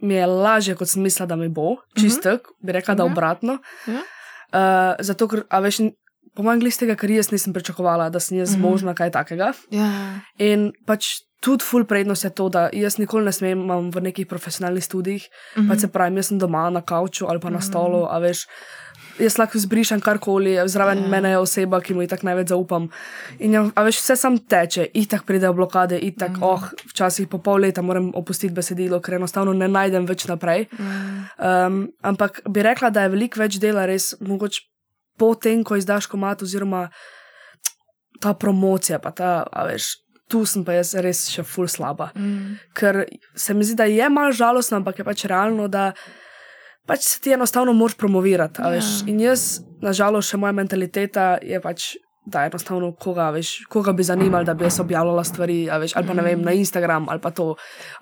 [0.00, 1.76] mi je lažje, kot sem mislila, da mi bo.
[1.94, 3.12] Čistek, bi rekla, da Mhm.
[3.12, 3.58] obratno.
[3.86, 4.02] Ja.
[4.48, 5.80] Uh, zato, ker, a veš,
[6.28, 8.60] n- po manj glede tega, ker jaz nisem pričakovala, da sem jaz Mhm.
[8.60, 9.52] zmožna kaj takega.
[9.70, 10.20] Ja.
[10.38, 11.04] In pač
[11.40, 15.28] tudi full prednost je to, da jaz nikoli ne smem imam v nekih profesionalnih studijih,
[15.56, 15.62] mm.
[15.62, 15.68] -hmm.
[15.68, 18.46] pa se pravi, jaz sem doma na kavču ali pa na stolu, a veš.
[19.18, 21.04] Jaz lahko zbrišem karkoli, zraven Ja.
[21.04, 21.10] yeah.
[21.10, 22.88] mene je oseba, ki mu tako največ zaupam.
[23.38, 26.34] In ja, a veš, vse sam teče, itak pridejo blokade, itak, mm.
[26.34, 26.42] Mhm.
[26.42, 30.66] oh, včasih po pol leta moram opustiti besedilo, ker enostavno ne najdem več naprej.
[30.72, 31.24] Mm.
[31.38, 34.60] Um, ampak bi rekla, da je veliko več dela res mogoče
[35.18, 36.86] po tem, ko izdaš komat, oziroma
[38.22, 39.92] ta promocija, pa ta, a veš,
[40.28, 42.10] tu sem pa jaz res še ful slaba.
[42.18, 42.56] Mm.
[42.76, 43.04] Ker
[43.38, 45.92] se mi zdi, da je malo žalostno, ampak je pač realno, da
[46.88, 48.60] pač se ti enostavno moraš promovirati.
[48.62, 48.76] a Ja.
[48.76, 49.06] veš.
[49.06, 51.94] In jaz, nažalost, še moja mentaliteta je pač.
[52.28, 56.12] Da, enostavno, koga, veš, koga bi zanimalo, da bi jaz objavljala stvari, veš, ali pa
[56.12, 57.54] ne vem, na Instagram, ali pa to,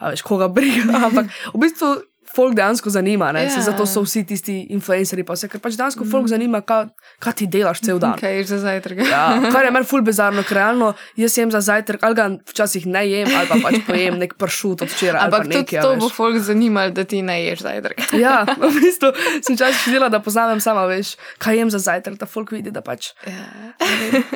[0.02, 0.82] veš, koga briga.
[1.06, 1.90] Ampak v bistvu
[2.34, 3.44] folk dejansko zanima, ne?
[3.44, 3.50] Ja.
[3.50, 3.64] Yeah.
[3.64, 6.88] zato so vsi tisti influencerji, pa vse, ker pač dejansko folk zanima, kaj,
[7.22, 8.18] kaj ti delaš cel dan.
[8.20, 9.02] Kaj ješ za zajtrk?
[9.10, 12.86] Ja, kar je meni ful bizarno, ker realno jaz jem za zajtrk, ali ga včasih
[12.86, 15.26] ne jem, ali pa pač pojem nek pršut od včeraj.
[15.28, 16.00] Ampak nekaj, to veš.
[16.04, 18.04] bo folk zanimalo, da ti ne ješ zajtrk.
[18.26, 19.10] Ja, v bistvu
[19.44, 22.80] sem včasih videla, da poznam sama, veš, kaj jem za zajtrk, da folk vidi, da
[22.80, 23.72] pač Ja.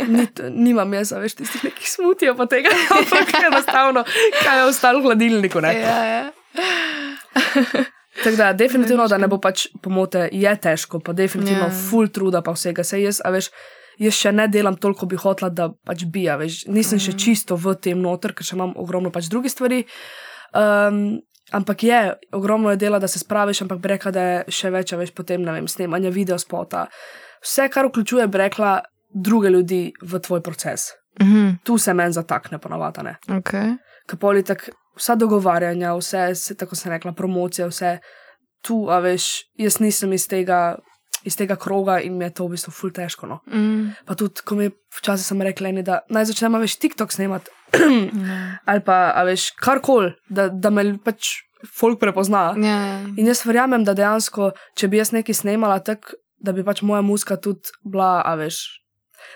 [0.08, 4.04] ni, nimam jaz, veš, tistih nekih smutijev pa tega, ampak enostavno,
[4.42, 5.72] kaj je ostalo v hladilniku, ne.
[5.80, 6.22] Ja, ja.
[8.24, 11.70] Tako da, definitivno, da ne bo pač pomote, je težko, pa definitivno Ja.
[11.70, 11.90] yeah.
[11.90, 12.84] full truda, pa vsega.
[12.84, 13.50] Sej jaz, a veš,
[14.02, 17.04] jaz še ne delam toliko, bi hotla, da pač bi, a veš, nisem mm.
[17.06, 19.84] še čisto v tem noter, ker še imam ogromno pač drugih stvari.
[20.52, 21.20] Um,
[21.54, 22.00] ampak je,
[22.36, 25.14] ogromno je dela, da se spraviš, ampak bi rekla, da je še več, a veš,
[25.16, 26.88] potem, ne vem, snemanja videospota.
[27.40, 28.80] Vse, kar vključuje, bi rekla,
[29.14, 30.90] druge ljudi v tvoj proces.
[31.22, 33.02] Mhm, Tu se meni zatakne, ponovadi.
[33.02, 33.16] ne.
[33.28, 33.76] okay.
[34.06, 37.98] Kapoli tako, vsa dogovarjanja, vse, se, tako se rekla, promocija, vse
[38.64, 40.76] tu, a veš, jaz nisem iz tega,
[41.24, 43.28] iz tega kroga in mi je to v bistvu ful težko.
[43.30, 43.40] No.
[43.48, 44.68] mm, Pa tudi, ko mi
[45.00, 48.40] včasih sem rekla, eni, da naj začnemo več TikTok snemati ja.
[48.68, 51.38] ali pa, veš, karkoli, da, da me pač
[51.76, 52.50] folk prepozna.
[52.60, 52.80] Ja.
[53.16, 57.02] In jaz verjamem, da dejansko, če bi jaz nekaj snemala tako, da bi pač moja
[57.04, 58.62] muska tudi bila, a veš,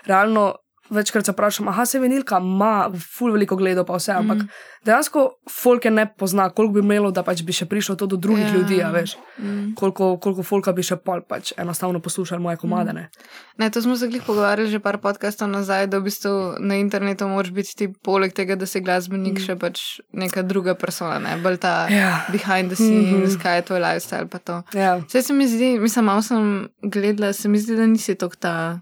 [0.09, 0.53] realno.
[0.89, 4.47] Večkrat se vprašam, aha, se vinilka ima ful veliko gledov, pa vse, ampak mm.
[4.85, 8.15] dejansko folk je ne pozna, koliko bi imelo, da pač bi še prišlo to do
[8.17, 8.47] drugih Ja.
[8.47, 8.53] ja.
[8.53, 9.73] ljudi, a veš, Mm.
[9.75, 12.93] koliko, koliko folka bi še pol pač enostavno poslušali moje komade.
[12.93, 13.09] Ne?
[13.57, 17.27] Ne, to smo se glih pogovarjali že par podcastov nazaj, da v bistvu na internetu
[17.27, 19.81] moraš biti ti poleg tega, da si glasbenik, še pač
[20.13, 22.23] neka druga persona, ne bolj ta Ja.
[22.29, 23.41] behind the scenes, Mhm.
[23.41, 24.61] kaj je tvoj lifestyle pa to.
[24.73, 24.95] Ja.
[24.99, 28.79] Vse se mi zdi, mislim, malo sem gledala, se mi zdi, da nisi tok ta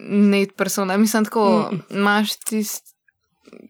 [0.00, 0.96] net persona.
[0.96, 1.80] Mislim, tako Mm.
[1.92, 2.84] imaš tist,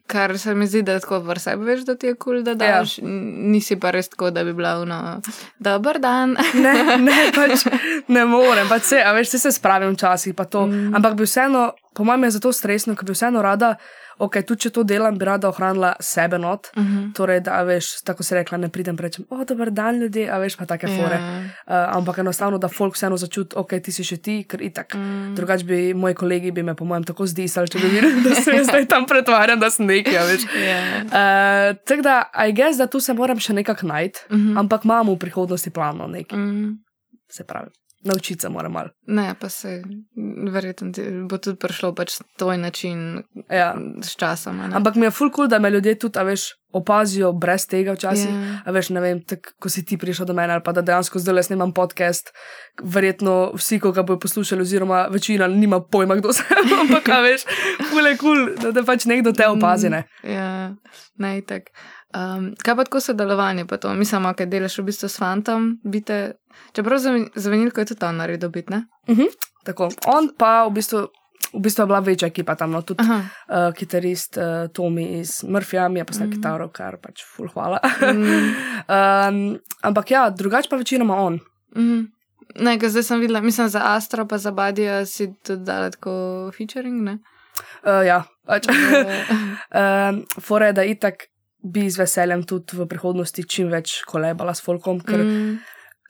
[0.07, 2.65] kar se mi zdi, da tako v sebi veš, da ti je kul, cool, da
[2.65, 2.77] Ja.
[2.77, 2.99] daš.
[2.99, 3.07] N-
[3.47, 5.21] Nisi pa res tako, da bi bila uno,
[5.59, 6.35] dober dan.
[6.55, 7.65] Ne, ne, pač
[8.07, 10.65] ne morem, pač se, a veš, se, se spravim včasih, pa to.
[10.65, 10.71] Mm.
[10.81, 10.95] Mm.
[10.95, 13.75] Ampak bi vseeno, po mojem, je zato stresno, ker bi vseeno rada,
[14.17, 16.67] ok, tudi če to delam, bi rada ohranila sebe not.
[16.75, 17.13] Uh -huh.
[17.13, 20.37] Torej, da, veš, tako se rekla, ne pridem in rečem, o, dober dan, ljudje, a
[20.37, 21.15] veš, pa take fore.
[21.15, 21.39] Ja.
[21.67, 24.93] Uh, ampak enostavno, da folk vseeno začuti, ok, ti si še ti, ker itak.
[24.95, 25.35] Mm.
[25.35, 28.51] Drugač bi moji kolegi bi me, po mojem, tako zdisali, če bi videli, da se
[28.51, 30.41] jaz zdaj tam pretvarjam, da sem nekaj, a veš.
[30.55, 30.79] Ja.
[31.03, 34.57] Uh, tako da, I guess, da tu se moram še nekako najti, Mhm.
[34.57, 36.77] ampak imam v prihodnosti plano nekaj, Mm.
[37.31, 37.69] se pravi.
[38.03, 38.89] Naučiti se moram malo.
[39.07, 39.83] Ne, pa se
[40.51, 40.91] verjetno
[41.29, 43.75] bo tudi prišlo pač tvoj način Ja.
[44.03, 44.59] s časom.
[44.73, 48.29] Ampak mi je full cool, da me ljudje tudi, a veš, opazijo brez tega včasih.
[48.29, 48.61] Ja.
[48.65, 51.19] A veš, ne vem, tak, ko si ti prišel do mene ali pa da dejansko
[51.19, 52.31] zdaj le snemam podcast,
[52.83, 56.45] verjetno vsi, ko ga bojo poslušali, oziroma večina nima pojma, kdo sem,
[56.81, 57.45] ampak a veš,
[57.91, 59.89] kul je kul, cool, da te pač nekdo te opazi.
[59.89, 60.03] Ne?
[60.23, 60.73] Ja,
[61.17, 61.71] ne, tako.
[62.11, 66.33] Um, kaj pa tako sodelovanje, pa to, mislim, kaj delaš v bistvu s fantom, bite,
[66.75, 68.83] čeprav za, za venilko je tudi to naredil biti, ne?
[69.63, 69.89] Tako.
[70.11, 71.05] On pa v bistvu,
[71.53, 73.19] v bistvu je bila večja ekipa tam, no, tudi Aha.
[73.21, 76.35] uh, kitarist uh, Tomi iz Murphyja, mi je posnel mm.
[76.35, 77.79] kitaro, kar pač full hvala.
[78.11, 78.51] Mm.
[78.91, 81.39] um, ampak ja, drugače pa večinoma on.
[81.77, 82.01] Mhm.
[82.59, 87.03] Ne, zdaj sem videla, mislim, za Astro pa za Badija si tudi dala tako featuring,
[87.03, 87.19] ne?
[87.83, 88.67] Uh, ja, pač.
[88.67, 89.05] Ja.
[90.11, 91.31] um, Fore je, da itak
[91.63, 95.59] bi z veseljem tudi v prihodnosti čim več kolebala s folkom, ker mm.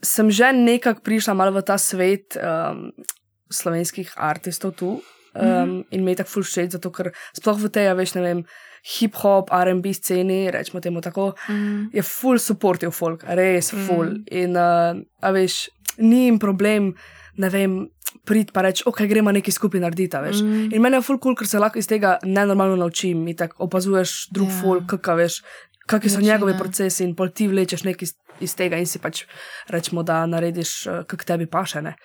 [0.02, 2.90] Sem že nekako prišla malo v ta svet um,
[3.54, 4.98] slovenskih artistov tu.
[5.38, 5.94] Um, mm.
[5.94, 8.40] In mi je tako ful všeč, zato ker sploh v tej, a veš, ne vem,
[8.82, 11.94] hip-hop, RB sceni, rečemo temu tako, Mm.
[11.94, 14.10] je full supportive folk, res full.
[14.10, 14.26] Mm.
[14.32, 15.70] In, uh, a veš,
[16.02, 16.96] ni jim problem,
[17.38, 17.90] ne vem,
[18.26, 20.42] prid pa reči, ok, gremo nekaj skupaj narediti, veš.
[20.42, 20.54] Mm.
[20.54, 20.74] Mm.
[20.76, 24.30] In meni je full cool, ker se lahko iz tega nenormalno naučim in tako opazuješ
[24.32, 24.54] drug Ja.
[24.54, 24.62] yeah.
[24.62, 25.42] folk, kakšne veš,
[25.88, 29.26] kakšni so njegovi procesi in pol ti vlečeš nekaj iz, iz tega in si pač
[29.70, 31.82] rečemo, da narediš, uh, kak tebi paše.
[31.82, 31.96] Ne?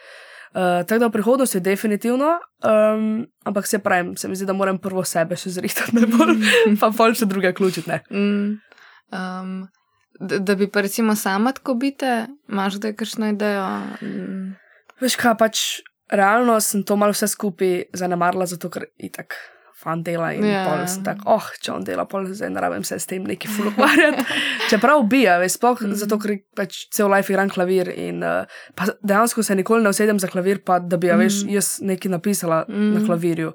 [0.56, 4.78] Uh, tako da v prihodnosti definitivno, um, ampak se pravim, se mi zdi, da moram
[4.78, 6.38] prvo sebe še zrihtati najbolj,
[6.80, 7.90] pa pol še druge ključiti.
[7.90, 8.00] ne.
[8.10, 8.60] Mm.
[9.12, 9.68] Um,
[10.20, 13.66] da, da bi pa recimo sama tako bite, imaš zdaj kakšno idejo?
[14.00, 14.54] Mm.
[15.00, 15.64] Veš kaj, pač
[16.10, 19.34] realno sem to malo vse skupaj zanemarila, zato ker itak
[19.76, 20.50] fan dela in Ja.
[20.50, 20.66] yeah.
[20.66, 23.48] pol sem tak, oh, če on dela, pol zdaj ne rabim se s tem neki
[23.52, 24.24] ful ukvarjati.
[24.70, 25.98] Čeprav bija, veš, sploh mm.
[26.00, 30.20] zato, ker pač cel life igram klavir in uh, pa dejansko se nikoli ne usedem
[30.22, 31.20] za klavir, pa da bi, mm.
[31.20, 32.90] veš, jaz nekaj napisala mm.
[32.96, 33.52] na klavirju.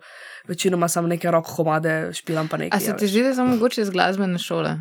[0.49, 2.77] Večinoma sem neke rok komade, špilam pa nekaj.
[2.77, 4.77] A se ti zdi, da samo mogoče iz glasbene šole,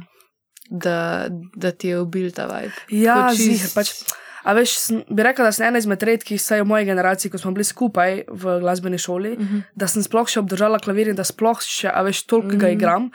[0.70, 2.76] da, da ti je ubil ta vibe?
[2.92, 3.96] Ja, Tako zih, čist- pač.
[4.44, 7.38] A veš, sem, bi rekla, da sem ena izmed redkih, saj v moji generaciji, ko
[7.38, 9.62] smo bili skupaj v glasbeni šoli, uh -huh.
[9.74, 12.60] da sem sploh še obdržala klavir in da sploh še, a veš, toliko uh -huh.
[12.60, 13.10] ga igram.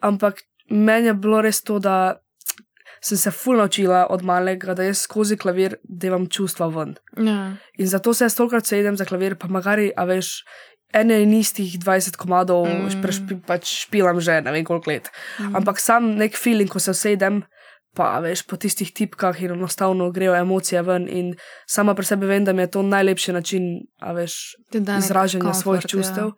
[0.00, 2.20] Ampak meni je bilo res to, da
[3.00, 6.94] sem se fulno naučila od malega, da jaz skozi klavir devam čustva ven.
[7.16, 7.52] Ja.
[7.78, 10.44] In zato se jaz tokrat sedem za klavir, pa magari, a veš.
[10.92, 13.02] Ene in istih 20 komadov, mm.
[13.02, 15.10] prešpi, pač špilam že ne vem koliko let.
[15.38, 15.56] Mm.
[15.56, 17.42] Ampak sam nek feeling, ko se sedem,
[17.98, 21.08] pa veš po tistih tipkah in enostavno grejo emocije ven.
[21.10, 21.32] In
[21.66, 23.68] sama pri sebi vem, da mi je to najlepši način
[24.14, 24.54] veš,
[24.98, 25.88] izražanja svojih ja.
[25.88, 26.30] čustev.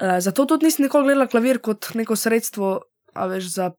[0.00, 0.20] Ja.
[0.20, 2.80] Zato tudi nisem nikoli gledala klavir kot neko sredstvo
[3.28, 3.70] veš, za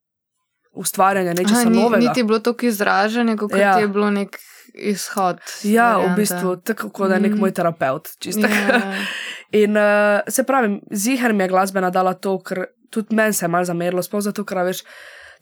[0.74, 2.08] ustvarjanje nečesa ni, novega.
[2.08, 3.78] Niti je bilo tako izražanje, kot ja.
[3.80, 4.40] je bilo nek
[4.74, 5.42] izhod.
[5.64, 6.14] Ja, varianta.
[6.14, 7.40] v bistvu tako kot da je nek mm.
[7.40, 8.10] moj terapeut.
[8.26, 8.82] Ja.
[9.64, 13.50] in uh, se pravi, zihar mi je glasbena dala to, ker tudi meni se je
[13.54, 14.82] malo zamerilo, sploh zato, ker veš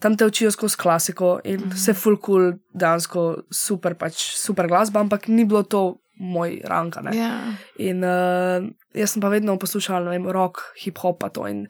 [0.02, 1.74] tam te učijo skozi klasiko in mm -hmm.
[1.74, 6.96] vse full cool, dejansko super, pač super glasba, ampak ni bilo to moj rang.
[6.96, 7.16] Yeah.
[7.16, 7.40] Ja.
[7.78, 11.24] In uh, jaz sem pa vedno poslušal rock, hip hop.
[11.50, 11.68] In,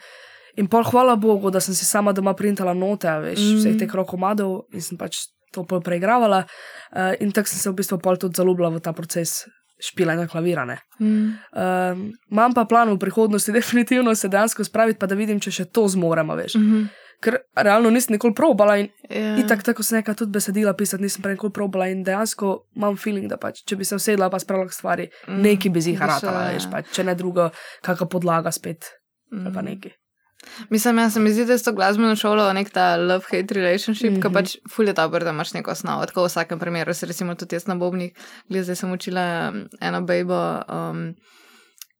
[0.56, 3.58] in pol hvala Bogu, da sem si sama doma printala note, veš, mm -hmm.
[3.58, 5.18] vseh teh rokomadov in sem pač
[5.52, 6.44] to pol preigravala.
[6.96, 9.46] Uh, in tako sem se v bistvu pol tudi zaljubila v ta proces.
[9.82, 10.78] Špilanja klavirane.
[11.00, 11.08] Mm.
[11.08, 15.66] Um, imam pa plan v prihodnosti, definitivno se dejansko spraviti, pa da vidim, če še
[15.66, 16.36] to zmoremo.
[16.36, 19.40] Mm -hmm ker realno nisem nikoli probala in, yeah.
[19.40, 22.98] in tako, tako sem nekaj tudi besedila pisati, nisem prej nikoli probala in dejansko imam
[22.98, 25.42] feeling, da pač, če bi se usedla pa spravila stvari, mm.
[25.46, 27.52] neki bi jih haratala, veš, pač, če ne drugo,
[27.86, 28.90] kakšna podlaga spet,
[29.32, 29.54] mm.
[29.54, 29.94] pa neki.
[30.70, 34.16] Mislim, jaz se mi zdi, da je to glasbeno šolo nek ta love-hate relationship, mm
[34.16, 34.22] -hmm.
[34.22, 36.06] ki pač fulje dobro, da imaš neko osnovo.
[36.06, 38.12] Tako v vsakem primeru, se recimo tudi jaz na Bobnih,
[38.50, 41.14] zdaj sem učila eno bejbo um,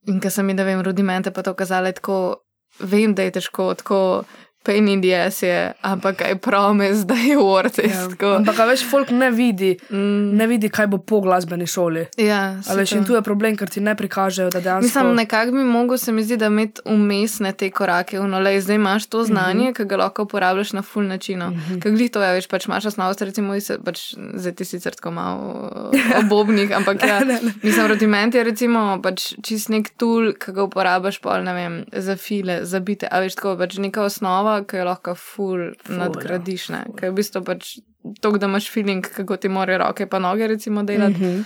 [0.06, 2.36] in ker sem mi, da vem, rudimente pa to kazali, tako
[2.80, 4.24] vem, da je težko, tako
[4.62, 7.92] pain in the ass je, ampak kaj promes, da je worth it.
[8.20, 8.36] Ja.
[8.36, 10.36] Ampak veš, folk ne vidi, mm.
[10.36, 12.06] ne vidi, kaj bo po glasbeni šoli.
[12.16, 14.86] Ja, veš, in tu je problem, ker ti ne prikažejo, da dejansko.
[14.86, 19.06] Mislim, nekako bi mogel se mi zdi, da imeti umestne te korake, unole, zdaj imaš
[19.06, 19.76] to znanje, mm -hmm.
[19.76, 21.38] ki ga lahko uporabljaš na full način.
[21.38, 21.82] Mm -hmm.
[21.82, 25.10] Kaj glih to je, veš, pač imaš osnovo, recimo, se, pač, zdaj ti sicer tako
[25.10, 25.90] malo
[26.24, 27.52] obobnih, ampak ja, ne, ne.
[27.62, 32.16] mislim, rudiment je recimo pač čist nek tool, ki ga uporabljaš pol, ne vem, za
[32.16, 35.98] file, za bite, a veš, tako pač neka osnova osnova, ki jo lahko ful, ful
[35.98, 36.68] nadgradiš.
[36.70, 37.78] Ja, ker je v bistvu pač
[38.20, 41.18] to, da imaš feeling, kako ti morajo roke in noge recimo delati.
[41.18, 41.44] Mm -hmm.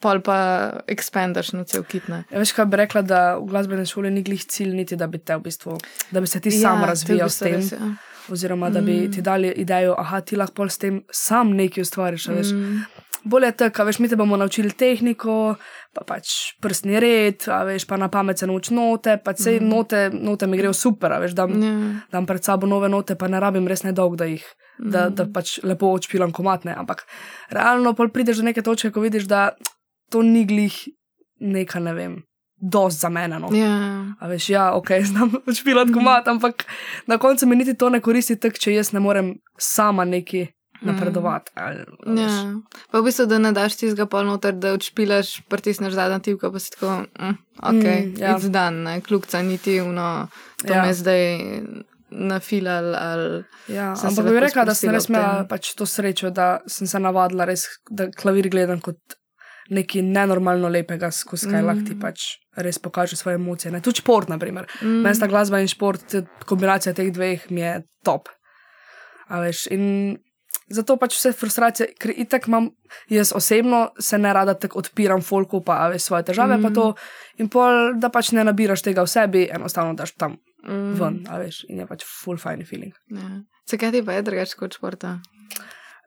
[0.00, 2.08] Pol pa ekspandaš na cel kit.
[2.08, 5.18] Ja, veš, kaj bi rekla, da v glasbeni šoli ni glih cilj, niti da bi
[5.18, 5.78] te v bistvu,
[6.10, 7.54] da bi se ti ja, sam razvijal s tem.
[7.54, 7.78] Res, ja.
[8.28, 9.12] Oziroma, da bi mm.
[9.12, 12.26] ti dali idejo, da ti lahko s tem sam nekaj ustvariš.
[12.26, 12.82] Mm
[13.24, 15.54] bolje je tako, veš, mi te bomo naučili tehniko,
[15.94, 19.68] pa pač prstni red, veš, pa na pamet se nauči note, pa vse mm.
[19.68, 21.66] note, note mi grejo super, veš, da yeah.
[21.66, 22.00] Ja.
[22.12, 24.44] dam pred sabo nove note, pa ne rabim res ne dolg, da jih,
[24.78, 24.90] mm.
[24.94, 26.74] da, da pač lepo odšpilam komatne.
[26.76, 27.04] Ampak
[27.50, 29.50] realno pol prideš do neke točke, ko vidiš, da
[30.10, 30.76] to ni glih
[31.40, 32.18] neka, ne vem.
[32.60, 33.38] Dost za mene.
[33.40, 33.48] No.
[33.56, 33.64] Yeah.
[33.64, 34.14] Ja.
[34.20, 36.64] A veš, ja, ok, znam špilati komat, ampak
[37.06, 40.46] na koncu mi niti to ne koristi, tak, če jaz ne morem sama neki
[40.80, 41.52] napredovati.
[42.06, 42.18] Mm.
[42.18, 42.54] Ja.
[42.90, 46.58] Pa v bistvu, da ne daš ti zga polnoter, da odšpilaš, pritisneš zadnjo tipko, pa
[46.58, 48.38] si tako, mm, ok, mm, ja.
[48.38, 50.28] zdan, ne, kljubca niti uno,
[50.66, 50.82] to ja.
[50.86, 51.38] me zdaj
[52.10, 52.94] nafilal.
[52.94, 57.00] Ali, ja, ampak bi rekla, da sem res imela pač to srečo, da sem se
[57.00, 59.18] navadila res, da klavir gledam kot
[59.70, 61.66] nekaj nenormalno lepega, skozi kaj mm.
[61.68, 62.26] lahko ti pač
[62.58, 63.70] res pokaže svoje emocije.
[63.70, 63.82] Ne?
[63.84, 64.66] Tudi šport, na primer.
[64.82, 65.04] Mm.
[65.06, 66.16] Mesta glasba in šport,
[66.48, 68.28] kombinacija teh dveh mi je top.
[69.30, 70.18] A veš, in
[70.70, 72.68] Zato pač vse frustracije, ker itak imam,
[73.10, 76.62] jaz osebno se ne rada tako odpiram folku, pa veš svoje težave, mm.
[76.62, 76.84] pa to
[77.42, 80.94] in pol, da pač ne nabiraš tega v sebi, enostavno daš tam mm.
[81.00, 82.94] ven, a veš, in je pač full fine feeling.
[83.10, 83.42] Ja.
[83.70, 85.18] Zakaj ti pa je drugače kot športa?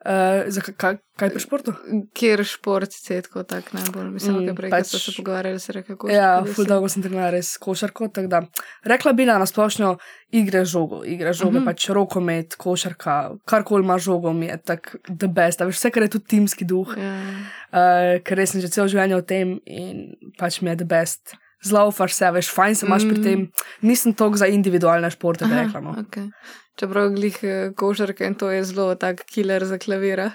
[0.04, 1.72] Uh, za kaj, kaj pri športu?
[2.12, 4.10] Kjer šport je tako tak najbolj?
[4.12, 6.12] Mislim, da mm, prej pač, smo se pogovarjali, se reka košarko.
[6.12, 8.42] Ja, ful dolgo sem trenirala res košarko, tako da
[8.84, 9.94] rekla bi, da nasplošno
[10.36, 11.70] igre žogo, igre žogo, mm -hmm.
[11.72, 13.14] pač rokomet, košarka,
[13.48, 16.92] karkoli ima žogo, mi je tak the best, veš vse, kar je tudi timski duh,
[16.96, 17.40] yeah.
[17.72, 20.04] uh, ker res sem že celo življenje v tem in
[20.38, 21.36] pač mi je the best.
[21.64, 23.08] Zlaufaš se, veš, fajn se imaš mm.
[23.08, 23.48] pri tem.
[23.80, 25.92] Nisem tok za individualne športe, da rečemo.
[25.96, 26.04] No.
[26.04, 26.30] Okay.
[26.76, 30.30] Čeprav glih eh, košarke in to je zelo tak killer za klavira.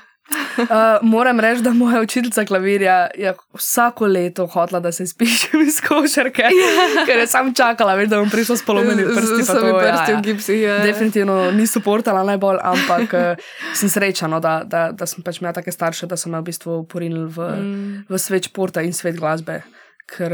[0.58, 0.66] uh,
[1.14, 6.44] moram reči, da moja učiteljica klavirja je vsako leto hotla, da se spišem iz košarke,
[6.44, 7.06] yeah.
[7.06, 9.44] ker je sam čakala, veš, da bom prišla s polomljenimi prsti.
[9.44, 10.62] Z vsemi prsti ja, v gipsih.
[10.62, 10.80] Ja.
[10.84, 15.54] Definitivno niso portala najbolj, ampak uh, sem srečna, no, da, da, da sem pač imela
[15.54, 18.04] take starše, da so me v bistvu porinili v, mm.
[18.10, 19.64] v svet športa in svet glasbe.
[20.10, 20.34] Ker,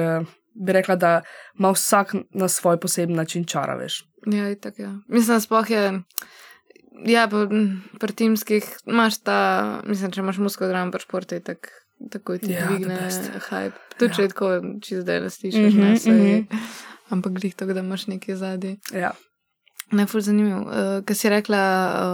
[0.55, 1.21] bi rekla, da
[1.59, 4.03] ima vsak na svoj poseben način čara, veš.
[4.31, 4.85] Ja, tako je.
[4.85, 4.99] Ja.
[5.07, 6.01] Mislim, sploh je.
[7.05, 7.47] Ja, pa
[7.99, 9.39] pri timskih imaš ta,
[9.85, 11.67] mislim, če imaš muskodram pri športu, tak,
[12.11, 13.75] takoj ti Ja, yeah, the dvigne hype.
[13.99, 14.25] Tudi če Ja.
[14.25, 14.49] je tako,
[14.81, 16.63] če zdaj le slišiš, Mhm, ne, saj, mhm.
[17.09, 18.79] ampak glih to, da imaš nekaj zadnji.
[18.93, 19.11] Ja.
[19.91, 20.65] Ne, ful zanimiv.
[20.65, 21.61] Uh, Kaj si rekla,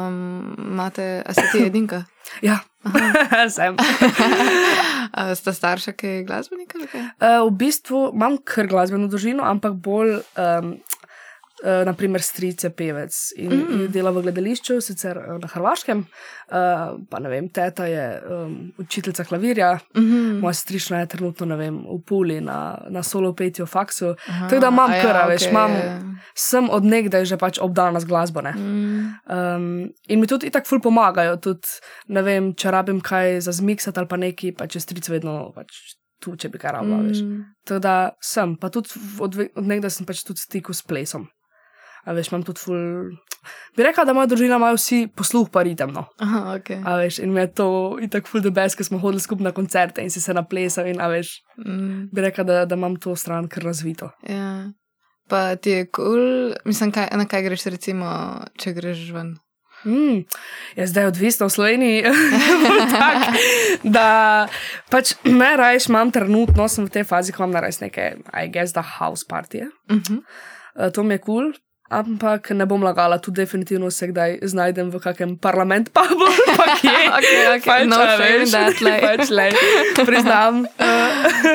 [0.07, 2.03] um, imate, a ste ti edinka?
[2.41, 2.60] ja.
[3.55, 3.75] sem.
[5.17, 6.79] A sta starša, ki je glasbenika?
[7.19, 10.77] Uh, v bistvu imam kar glasbeno družino, ampak bolj, um,
[11.63, 13.76] uh, naprimer, stric je pevec in Mm.
[13.76, 13.88] mm.
[13.88, 16.06] dela v gledališču, sicer uh, na Hrvaškem.
[16.47, 16.56] Uh,
[17.06, 20.39] pa ne vem, teta je um, učiteljica klavirja, Mhm.
[20.39, 24.15] moja strična je trenutno vem, v Puli na, na solo petju faksu.
[24.28, 26.00] Aha, Tako da imam ja, kar, veš, okej, imam- ja.
[26.34, 28.41] Sem od nekdaj že pač obdana z glasbo.
[28.41, 28.52] ne.
[28.52, 29.13] Mm.
[29.28, 29.65] Um,
[30.08, 31.67] in mi tudi tako ful pomagajo, tudi
[32.08, 35.67] ne vem, če rabim kaj za zmiksati ali pa neki, pa če stric vedno pač
[36.19, 36.97] tu, če bi kaj rabila.
[36.97, 37.12] Mm.
[37.28, 37.45] Mm.
[37.65, 41.28] Tako da sem, pa tudi od, od nekdaj sem pač tudi v stiku s plesom.
[42.06, 42.78] A veš, imam tudi ful.
[43.78, 45.94] Bi rekla, da moja družina ima vsi posluh pa ritem.
[45.94, 46.06] No.
[46.22, 46.70] Aha, ok.
[46.86, 47.68] A veš, in mi je to
[48.02, 51.08] itak ful debes, ker smo hodili skupaj na koncerte in si se naplesal in a
[51.08, 52.10] veš, Mm.
[52.14, 54.10] bi rekla, da, da imam to stran kar razvito.
[54.30, 54.72] Ja.
[55.30, 56.54] Pa ti je kul, cool.
[56.66, 58.10] mislim, kaj, na kaj greš, recimo,
[58.58, 59.36] če greš ven.
[59.86, 60.24] Mm,
[60.76, 62.04] je zdaj odvisno v Sloveniji.
[62.98, 63.18] tak,
[63.84, 64.48] da
[64.90, 68.82] pač najrajš imam trenutno, sem v tej fazi, ko imam najrajš neke, I guess, da
[68.82, 69.70] house partije.
[69.90, 70.22] Uh -huh.
[70.76, 71.52] Uh, to mi je kul.
[71.52, 71.54] Cool.
[71.91, 76.77] Ampak ne bom lagala, tudi definitivno se kdaj znajdem v kakem parlament, pa bo pa
[76.80, 76.93] kje.
[77.19, 79.51] Okej, Pač, no shame in veš, pač, lej,
[80.08, 80.63] priznam.
[80.82, 81.51] Uh,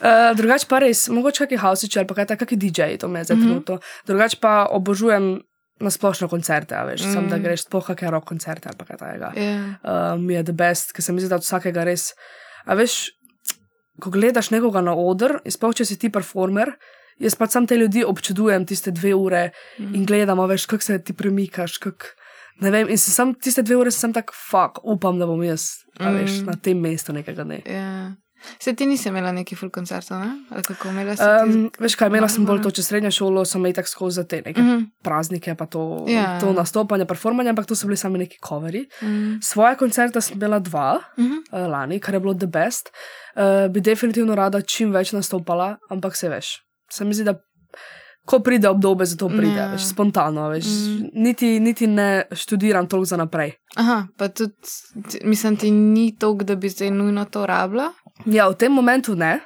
[0.00, 3.20] uh, drugač pa res, mogoče kakšni hausiči ali pa kaj takega, kakšni DJ, to me
[3.20, 3.44] je zdaj Mhm.
[3.44, 3.74] trenutno.
[4.06, 5.42] Drugač pa obožujem
[5.78, 7.12] na splošno koncerte, a veš, mm.
[7.12, 7.42] sem da Mm.
[7.44, 9.28] greš sploh kakšne rock koncerte ali pa kaj takega.
[9.36, 9.58] Ja.
[9.82, 12.14] Uh, mi je the best, ker se mi zdi, da od vsakega res.
[12.66, 13.10] A veš,
[14.00, 16.72] ko gledaš nekoga na oder, sploh če si ti performer,
[17.18, 19.94] jaz pa sam te ljudi občudujem tiste dve ure Mhm.
[19.94, 22.06] in gledam, a veš, kako se ti premikaš, kako.
[22.60, 25.62] Ne vem, in se sam tiste dve ure sem tak, fuck, upam, da bom jaz,
[26.00, 26.46] a veš, Mm.
[26.46, 27.62] na tem mestu nekega dne.
[27.66, 28.14] ja.
[28.60, 30.30] Se ti nisi imela nekih full koncertov, ne?
[30.50, 31.22] Ali kako imela si?
[31.22, 34.42] Um, veš kaj, imela sem bolj to, če srednjo šolo sem itak skozi za te
[34.46, 34.84] neke uh -huh.
[35.02, 36.38] praznike, pa to, Ja.
[36.40, 38.86] to nastopanje, performanje, ampak to so bili sami neki coveri.
[39.02, 39.38] mm.
[39.42, 41.36] Svoje koncerte sem imela dva, -huh.
[41.52, 42.90] uh, lani, kar je bilo the best.
[43.36, 46.67] Uh, bi definitivno rada čim več nastopala, ampak se veš.
[46.90, 47.34] Se mi zdi, da
[48.24, 49.62] ko pride obdobje, zato pride, Ja.
[49.62, 49.72] yeah.
[49.72, 50.48] veš, spontano.
[50.48, 50.94] Veš, Mm.
[50.94, 51.10] mm.
[51.14, 53.52] niti, niti ne študiram toliko za naprej.
[53.76, 54.52] Aha, pa tudi,
[55.22, 57.92] mislim, ti ni toliko, da bi zdaj nujno to rabila.
[58.26, 59.40] Ja, v tem momentu ne.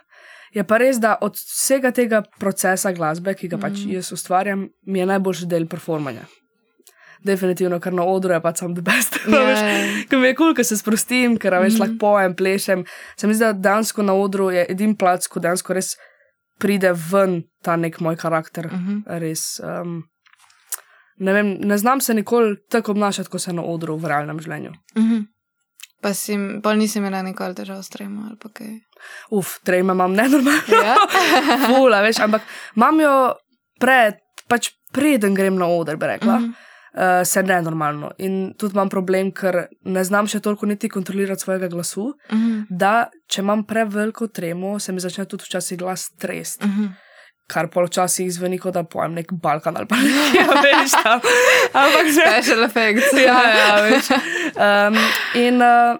[0.52, 3.90] Je pa res, da od vsega tega procesa glasbe, ki ga pač Mm.
[3.90, 6.26] jaz ustvarjam, mi je najboljši del performanja.
[7.22, 9.14] Definitivno, ker na odru je pač sam the best.
[9.24, 10.05] Ja, Veš, ja.
[10.11, 11.81] Ker mi je kul, cool, ker se sprostim, ker več Mhm.
[11.81, 12.85] lahko pojem, plešem.
[13.16, 15.94] Se mi zdi, da dejansko na odru je edini plac, ko dejansko res
[16.62, 18.66] pride ven ta nek moj karakter.
[18.66, 19.18] Uh -huh.
[19.18, 19.61] Res.
[19.61, 20.03] Um,
[21.16, 24.72] ne, vem, ne znam se nikoli tako obnašati, kot se na odru v realnem življenju.
[24.96, 25.25] Uh -huh.
[26.03, 28.81] Pa si, pa nisi imela nikoli težav s trema ali kaj.
[29.31, 30.83] Uf, trejme imam nenormalno.
[30.85, 30.96] Ja?
[31.66, 32.42] Fula, veš, ampak
[32.77, 33.35] imam jo
[33.81, 34.14] pred,
[34.48, 36.38] pač preden grem na oder, bi rekla.
[36.38, 36.53] Mhm.
[36.94, 38.11] Uh, se ne normalno.
[38.18, 42.64] In tudi imam problem, ker ne znam še toliko niti kontrolirati svojega glasu, Uh -huh.
[42.68, 46.88] da če imam preveliko tremo, se mi začne tudi včasih glas trest, Uh -huh.
[47.46, 51.20] kar pa včasih zveni kot da pojem nek Balkan ali pa nekaj, a veš tam.
[51.72, 52.40] Ampak že.
[52.40, 53.12] Special effects.
[53.26, 54.05] ja, ja, veš.
[54.57, 54.94] Um,
[55.35, 55.96] in uh,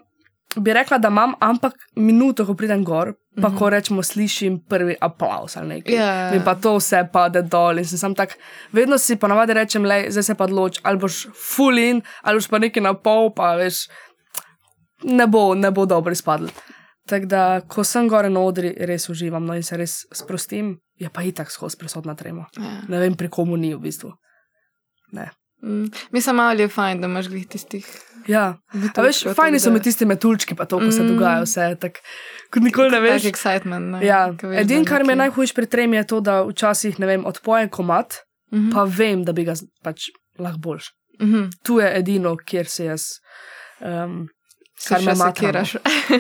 [0.57, 3.59] bi rekla, da imam, ampak minuto, ko pridem gor, pa Mhm.
[3.59, 5.95] ko rečemo, slišim prvi aplaus ali nekaj.
[5.95, 6.35] Ja.
[6.35, 8.37] In pa to vse pade dol in sem sam tak,
[8.73, 12.49] vedno si ponavadi rečem, le, zdaj se pa odloč, ali boš full in, ali boš
[12.49, 13.89] pa nekaj na pol, pa veš,
[15.05, 16.49] ne bo, ne bo dobro izpadlo.
[17.09, 21.09] Tako da, ko sem gore na odri, res uživam no, in se res sprostim, je
[21.11, 22.47] pa itak skozi prisotna trema.
[22.57, 22.83] Ja.
[22.89, 24.13] Ne vem, pri komu ni v bistvu.
[25.13, 25.31] Ne.
[25.63, 25.89] Mm.
[26.13, 27.87] Mislim, malo je fajn, da imaš glih tistih.
[28.27, 28.59] Ja,
[28.97, 31.09] a veš, fajni so mi tisti metuljčki, pa to, ko se Mm.
[31.09, 32.01] dogaja vse, tako
[32.51, 33.23] kot nikoli ne veš.
[33.23, 33.91] Tak excitement.
[33.91, 34.07] Ne?
[34.07, 37.07] Ja, veš, da edino, kar mi je najhujše pri tremi, je to, da včasih, ne
[37.07, 38.15] vem, odpojem komat,
[38.53, 38.71] Mhm.
[38.71, 40.85] pa vem, da bi ga pač lahko boljš.
[41.21, 41.45] Mhm.
[41.63, 43.03] Tu je edino, kjer se jaz.
[43.81, 44.29] Um,
[44.89, 45.17] kar me no.
[45.17, 45.77] sekiraš.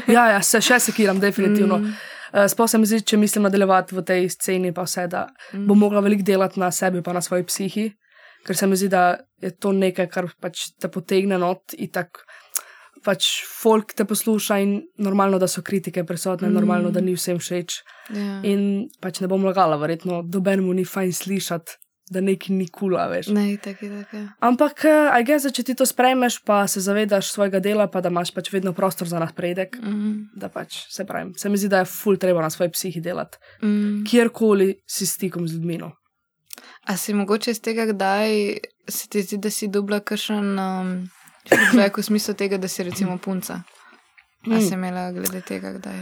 [0.08, 1.78] Ja, ja, se še sekiram, definitivno.
[1.78, 1.84] Mm.
[1.84, 1.94] Mm.
[2.34, 5.66] Uh, Sploh se mi zdi, če mislim nadaljevati v tej sceni, pa vse, da Mm.
[5.66, 7.92] bom mogla veliko delati na sebi, pa na svoji psihi,
[8.46, 12.20] ker se mi zdi, da je to nekaj, kar pač te potegne not in tako.
[13.02, 16.50] Pač folk te posluša in normalno, da so kritike prisotne, mm.
[16.52, 16.54] Mm.
[16.60, 17.80] normalno, da ni vsem všeč.
[18.14, 18.40] Ja.
[18.46, 21.78] In pač ne bom lagala, verjetno dobenemu ni fajn slišati,
[22.12, 23.30] da nekaj ni kula, veš.
[23.34, 24.28] Ne, tako je, tako je.
[24.44, 24.84] Ampak,
[25.16, 28.52] aj gess, če ti to sprejmeš, pa se zavedaš svojega dela, pa da imaš pač
[28.52, 30.12] vedno prostor za napredek, Mhm.
[30.36, 31.32] da pač se pravim.
[31.34, 34.04] Se mi zdi, da je ful treba na svoji psihi delati, Mm.
[34.04, 35.78] kjerkoli si stikom z ljudmi.
[35.78, 35.90] No.
[36.87, 38.58] A si mogoče iz tega, kdaj
[38.88, 40.88] se ti zdi, da si dubla kakšen um,
[41.48, 43.62] feedback v smislu tega, da si recimo punca?
[44.50, 46.00] A si imela glede tega, kdaj?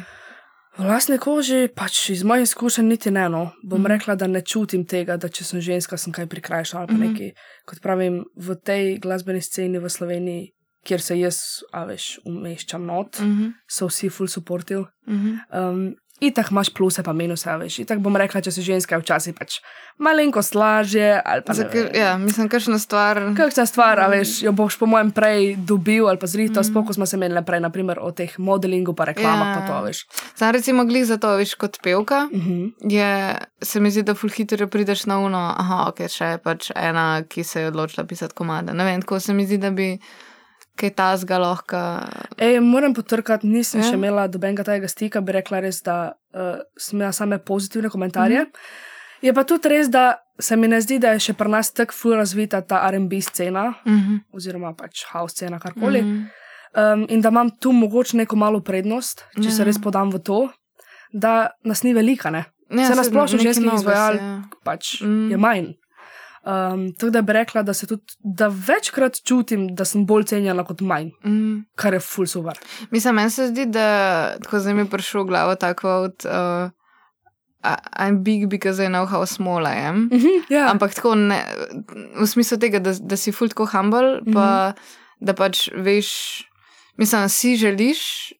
[0.79, 3.51] V lastni koži, pač iz mojih izkušenj, niti ne eno.
[3.63, 3.87] Bom mm.
[3.87, 7.03] rekla, da ne čutim tega, da če sem ženska, sem kaj prikrajšala ali pa Mhm.
[7.13, 7.31] nekaj.
[7.67, 10.53] Kot pravim, v tej glasbeni sceni v Sloveniji,
[10.87, 11.37] kjer se jaz,
[11.73, 14.81] a veš, umeščam not, Uh -huh, so vsi full supportive.
[14.81, 15.37] uh -huh.
[15.53, 17.79] Um, Itak imaš pluse, pa minuse, veš.
[17.79, 19.61] Itak bom rekla, če si ženska, včasih pač
[19.99, 21.21] malenkost lažje.
[21.49, 23.21] Zakaj, ja, mislim, kakšna stvar.
[23.37, 26.67] Kakšna stvar, a veš, jo boš po mojem prej dobil ali pa zrihtal, Mm.
[26.67, 26.71] mm.
[26.71, 29.55] spoko smo se imeli prej, naprimer o teh modelingu, pa reklamah, Ja.
[29.61, 30.05] pa to, veš.
[30.35, 32.73] Sam recimo glih za to, veš, kot pevka, Uh -huh.
[32.81, 36.71] je, se mi zdi, da ful hitro prideš na uno, aha, ok, še je pač
[36.77, 38.73] ena, ki se je odločila pisati komade.
[38.75, 39.99] Ne vem, tako se mi zdi, da bi
[40.77, 41.77] kaj tazga lahko.
[42.39, 43.87] Ej, moram potrkati, nisem Ja.
[43.87, 46.41] še imela dobenega tajega stika, bi rekla res, da uh,
[46.77, 48.39] sem imela same pozitivne komentarje.
[48.39, 48.51] Mm Mhm.
[48.51, 48.87] -hmm.
[49.23, 51.93] Je pa tudi res, da se mi ne zdi, da je še pri nas tako
[51.93, 54.19] ful razvita ta RB scena, Uh -huh.
[54.33, 56.03] oziroma pač house scena, karkoli.
[56.03, 56.25] Mm Mhm.
[56.75, 56.95] -hmm.
[56.95, 59.51] um, in da imam tu mogoče neko malo prednost, če Ja.
[59.51, 60.49] se res podam v to,
[61.13, 62.45] da nas ni velika, ne.
[62.71, 64.43] Ja, Se na saj splošno nekaj ženskih se, ja.
[64.65, 65.07] pač Mm.
[65.09, 65.31] mm.
[65.31, 65.67] je manj.
[66.43, 70.65] Um, tako da bi rekla, da se tudi, da večkrat čutim, da sem bolj cenjena
[70.65, 71.65] kot manj, Mm.
[71.75, 72.57] kar je ful super.
[72.91, 73.87] Mislim, meni se zdi, da
[74.39, 76.25] tako zdaj mi je prišel v glavo tako od.
[76.25, 76.71] Uh,
[77.95, 80.09] I'm big because I know how small I am.
[80.49, 80.71] Ja.
[80.71, 81.45] Ampak tako ne,
[82.17, 84.73] v smislu tega, da, da si ful tako humble, pa
[85.21, 86.09] da pač veš,
[86.97, 88.33] mislim, si želiš,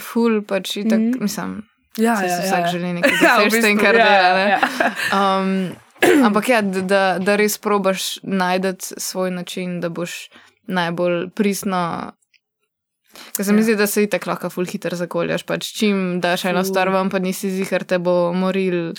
[0.00, 1.22] ful pač itak, Mhm.
[1.22, 1.62] mislim,
[1.96, 2.66] Ja, ja, si ja, vsak ja.
[2.68, 4.34] želi nekaj Ja, v bistvu, kar ja, dela.
[4.34, 4.46] ne.
[4.50, 4.58] ja.
[5.12, 5.70] Um,
[6.26, 10.28] ampak ja, da- da, res probaš najti svoj način, da boš
[10.66, 12.12] najbolj pristno.
[13.36, 13.64] Ker se mi Ja.
[13.64, 15.42] zdi, da se itak lahko ful hitro zakoljaš.
[15.42, 18.92] Pač čim daš eno stvar ven, pa nisi zihar, te bo moril.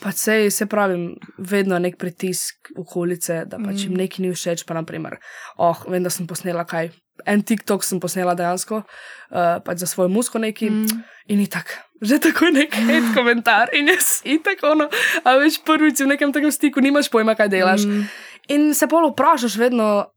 [0.00, 4.00] Pač sej, se pravim, vedno je nek pritisk okolice, da pač jim Mm.
[4.00, 5.18] nekaj ni všeč, pa naprimer,
[5.58, 6.90] oh, vem, da sem posnela kaj.
[7.26, 11.02] En TikTok sem posnela dejansko, uh, pač za svoj musko neki mm.
[11.30, 11.70] In ni tako.
[12.02, 14.88] Že tako je nek hate komentar in jaz in tako ono,
[15.24, 17.84] a veš prvič v nekem takem stiku, nimaš pojma, kaj delaš.
[17.86, 18.08] Mm.
[18.48, 20.10] In se pol vprašaš vedno,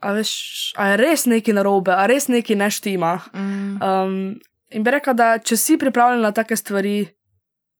[0.00, 0.32] a veš,
[0.76, 3.12] a je res nekaj narobe, a res nekaj ne štima.
[3.30, 3.76] Mm.
[3.78, 4.16] Um,
[4.74, 7.04] in bi rekla, da če si pripravljen na take stvari,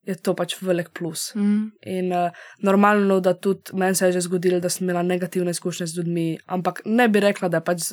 [0.06, 1.32] je to pač velik plus.
[1.34, 1.72] Mm.
[1.86, 5.86] In uh, normalno, da tudi meni se je že zgodilo, da sem imela negativne izkušnje
[5.86, 7.92] z ljudmi, ampak ne bi rekla, da je pač.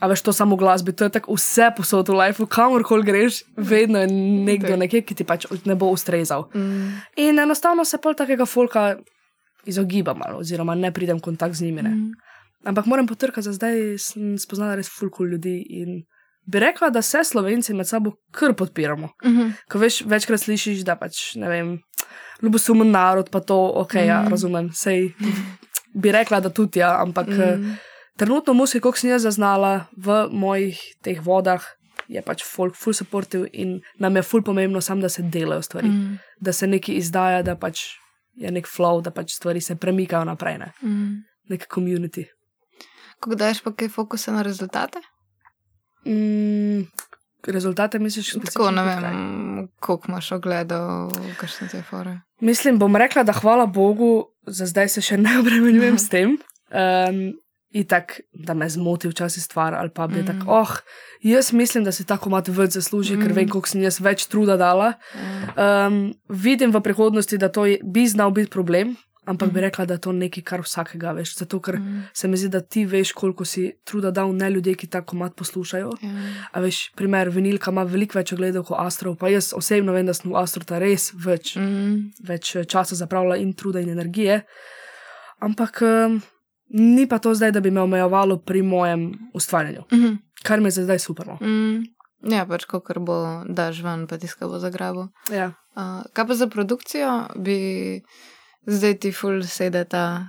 [0.00, 3.42] A veš, to samo v glasbi, to je tako vse posod v lifeu, kamorkoli greš,
[3.56, 4.08] vedno je
[4.48, 6.48] nekdo nekje, ki ti pač ne bo ustrezal.
[6.56, 7.00] Mm.
[7.20, 8.96] In enostavno se pol takega folka
[9.68, 11.84] izogibam, malo, oziroma ne pridem v kontakt z njimi.
[11.84, 11.90] Ne.
[11.90, 12.12] Mm.
[12.64, 16.02] Ampak moram potrkati, da zdaj sem spoznala res fulkul ljudi in
[16.50, 19.08] bi rekla, da se slovenci med sabo kar podpiramo.
[19.24, 19.50] Mhm.
[19.70, 21.74] Ko veš, večkrat slišiš, da pač ne vem,
[22.42, 24.06] ljubosumen narod, pa to, ok, mm.
[24.06, 24.30] ja, Mhm.
[24.30, 24.70] razumem.
[24.74, 25.12] Sej
[25.94, 27.60] bi rekla, da tudi ja, ampak mm.
[27.60, 27.76] Mm.
[28.16, 31.62] trenutno muski, koliko sem jaz zaznala v mojih teh vodah,
[32.08, 35.88] je pač folk, full supportive in nam je full pomembno sam, da se delajo stvari,
[35.88, 35.92] mm.
[36.10, 36.18] Mm.
[36.40, 37.84] da se nekaj izdaja, da pač
[38.34, 40.72] je nek flow, da pač stvari se premikajo naprej, ne?
[40.82, 41.22] Mm.
[41.50, 42.24] nek community.
[43.20, 45.00] Ko daš pa kaj fokusa na rezultate?
[46.06, 46.86] Mm,
[47.46, 48.32] rezultate misliš?
[48.32, 52.20] Tako, specifično ne vem, koliko imaš ogledov, kakšne te fore.
[52.40, 56.38] Mislim, bom rekla, da hvala Bogu, za zdaj se še ne obremenjujem s tem.
[56.70, 57.32] Um,
[57.70, 60.22] in tako, da me zmoti včasih stvar, ali pa bi mm.
[60.22, 60.26] Mm.
[60.26, 60.70] tako, oh,
[61.22, 63.22] jaz mislim, da si tako mat več zasluži, mm.
[63.22, 63.34] ker Mm.
[63.34, 64.92] vem, koliko sem jaz več truda dala.
[65.14, 65.86] Ja.
[65.86, 68.96] Um, vidim v prihodnosti, da to je, bi znal biti problem,
[69.30, 69.52] ampak mm.
[69.52, 69.64] bi Mhm.
[69.64, 71.36] rekla, da je to nekaj, kar vsakega veš.
[71.36, 71.86] Zato, ker mm.
[71.88, 72.02] Mm.
[72.12, 75.36] se mi zdi, da ti veš, koliko si truda dal, ne ljudje, ki tako mat
[75.36, 75.90] poslušajo.
[76.02, 76.10] Ja.
[76.52, 80.14] A veš, primer, vinilka ima veliko več ogledov kot Astro, pa jaz osebno vem, da
[80.14, 82.10] sem v Astro ta res več Mm.
[82.22, 84.42] več eh, časa zapravila in truda in energije.
[85.40, 86.20] Ampak um,
[86.70, 90.14] ni pa to zdaj, da bi me omejevalo pri mojem ustvarjanju, Mhm.
[90.42, 91.26] kar mi je za zdaj super.
[91.26, 91.38] No.
[91.40, 91.84] Mm.
[92.22, 93.16] Ja, pač, ko bo
[93.48, 95.08] daš ven, pa tiska bo zagrabo.
[95.30, 95.52] Ja.
[95.72, 98.02] Uh, kaj pa za produkcijo, bi
[98.66, 100.26] zdaj ti ful sede ta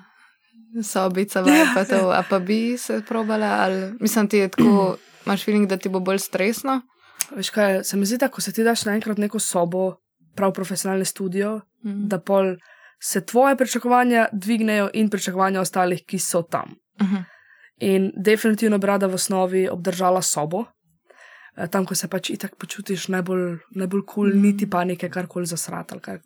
[0.83, 5.43] sobica, vaj, pa to, a pa bi se probala, ali mislim, ti je tako, imaš
[5.45, 6.81] feeling, da ti bo bolj stresno?
[7.31, 9.95] Veš kaj, se mi zdi, da ko se ti daš naenkrat neko sobo,
[10.35, 12.07] prav profesionalni studio, Mm.
[12.07, 12.55] da pol
[12.99, 16.75] se tvoje pričakovanja dvignejo in pričakovanja ostalih, ki so tam.
[17.01, 17.15] Mhm.
[17.77, 20.65] In definitivno bi rada v osnovi obdržala sobo,
[21.57, 24.41] eh, tam, ko se pač itak počutiš najbolj, najbolj kul, cool, Mm.
[24.41, 26.19] niti panike, karkoli zasrat ali, kar,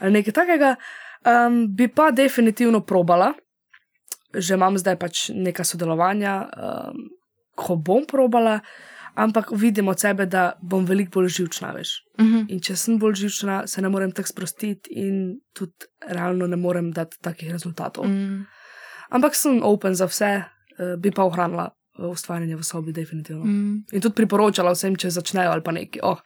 [0.00, 0.74] ali nekaj takega.
[1.20, 3.32] Um, bi pa definitivno probala,
[4.34, 7.10] že imam zdaj pač neka sodelovanja, um,
[7.54, 8.60] ko bom probala,
[9.14, 11.90] ampak vidim od sebe, da bom veliko bolj živčna, veš.
[12.18, 12.46] Uh -huh.
[12.48, 16.92] In če sem bolj živčna, se ne morem tako sprostiti in tudi realno ne morem
[16.92, 18.04] dati takih rezultatov.
[18.04, 18.46] mm.
[19.10, 23.44] Ampak sem open za vse, eh, bi pa ohranila eh, ustvarjanje v sobi, definitivno.
[23.44, 23.84] Mm.
[23.92, 26.18] In tudi priporočala vsem, če začnejo ali pa neki, oh,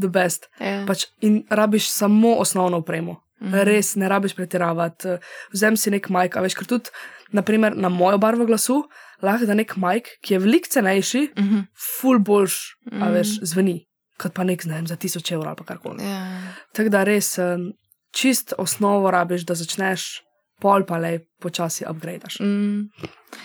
[0.00, 0.48] the best.
[0.60, 0.84] Ja.
[0.86, 3.20] Pač in rabiš samo osnovno opremo.
[3.40, 3.54] Mhm.
[3.62, 5.08] Res ne rabiš pretiravati.
[5.52, 6.90] Vzem si nek majk, a veš, ker tudi
[7.32, 8.82] naprimer, na mojo barvo glasu
[9.22, 11.64] lahko da nek majk, ki je veliko cenejši, Uh -huh.
[12.00, 12.54] ful boljš,
[12.92, 13.12] a Mhm.
[13.12, 13.86] veš, zveni,
[14.18, 16.04] kot pa nek znajem za tisoč evrov ali karkoli.
[16.04, 16.42] ja.
[16.72, 17.72] Tako da res em,
[18.12, 20.20] čist osnovo rabiš, da začneš,
[20.60, 22.40] pol pa le počasi upgradaš.
[22.40, 22.90] mm.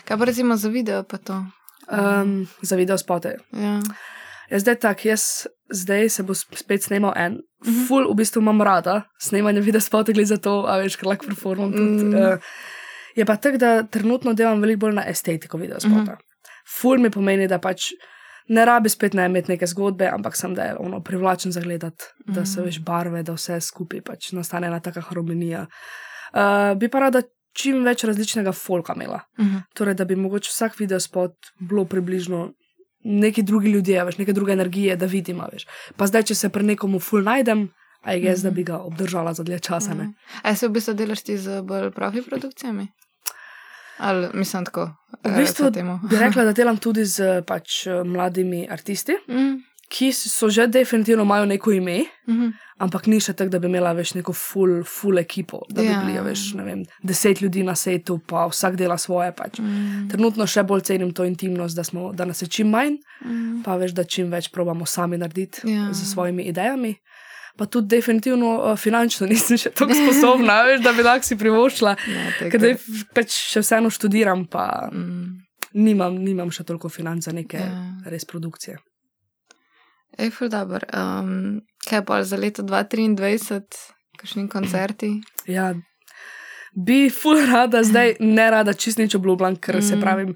[0.05, 1.45] Kaj pa recimo za video, pa to?
[1.87, 3.37] Um, za video spote.
[3.53, 3.81] Ja.
[4.51, 7.39] Ja, zdaj tak, jaz zdaj se bo sp- spet snimal en.
[7.65, 7.85] Mhm.
[7.87, 11.25] Ful, v bistvu imam rada snemanje video spotov, glede za to, a veš, ker lahko
[11.25, 12.03] performam tudi.
[12.03, 12.13] Mm.
[12.15, 12.37] Uh,
[13.15, 16.13] je pa tako, da trenutno delam veliko bolj na estetiko video spota.
[16.13, 16.21] Mhm.
[16.71, 17.91] Ful mi pomeni, da pač
[18.47, 22.03] ne rabi spet ne imeti neke zgodbe, ampak sem da je ono privlačen za gledati,
[22.25, 22.65] da so Mhm.
[22.65, 25.65] veš barve, da vse skupaj pač nastane ena taka harmonija.
[26.33, 27.21] Uh, bi pa rada
[27.53, 29.21] čim več različnega folka imela.
[29.37, 29.61] Uh -huh.
[29.73, 32.51] Torej, da bi mogoče vsak video spot bilo približno
[33.05, 35.41] neki drugi ljudje, veš, neke druge energije, da vidim.
[35.51, 35.67] Veš.
[35.95, 37.69] Pa zdaj, če se pri nekomu ful najdem,
[38.01, 39.93] a je jaz, da bi ga obdržala za dlje časa.
[39.93, 40.11] Ne?
[40.43, 42.87] A se v bistvu delaš ti z bolj profi produkcijami?
[43.97, 44.89] Ali mislim tako?
[45.23, 45.99] V eh, bistvu to temo?
[46.09, 51.45] bi rekla, da delam tudi z pač, mladimi artisti, Mm, ki so že definitivno imajo
[51.45, 52.49] neko ime, mhm.
[52.77, 56.01] Ampak ni še tako, da bi imela več neko full, full ekipo, da bi Ja.
[56.01, 59.31] bili, a veš, ne vem, deset ljudi na setu, pa vsak dela svoje.
[59.31, 59.59] Pač.
[59.59, 63.61] Mm, Trenutno še bolj cenim to intimnost, da, smo, da nas je čim manj, mm.
[63.63, 65.87] pa veš, da čim več probamo sami narediti Ja.
[65.91, 66.95] z svojimi idejami.
[67.57, 71.93] Pa tudi definitivno uh, finančno nisem še tako sposobna, veš, da bi lahko si privoščila.
[71.95, 72.49] Ja.
[72.51, 72.75] Ker zdaj
[73.15, 75.39] pač še vseeno študiram, pa Mm.
[75.73, 77.71] nimam, nimam še toliko financ za neke Ja.
[78.05, 78.75] res produkcije.
[80.17, 80.83] Ej, ful dobr.
[80.95, 81.59] Um,
[81.89, 83.61] kaj pa za leto 2023,
[84.19, 85.21] kakšni koncerti?
[85.47, 85.73] Ja,
[86.75, 89.81] bi ful rada, zdaj ne rada čist nič obljubljam, ker mm.
[89.81, 90.33] se pravim,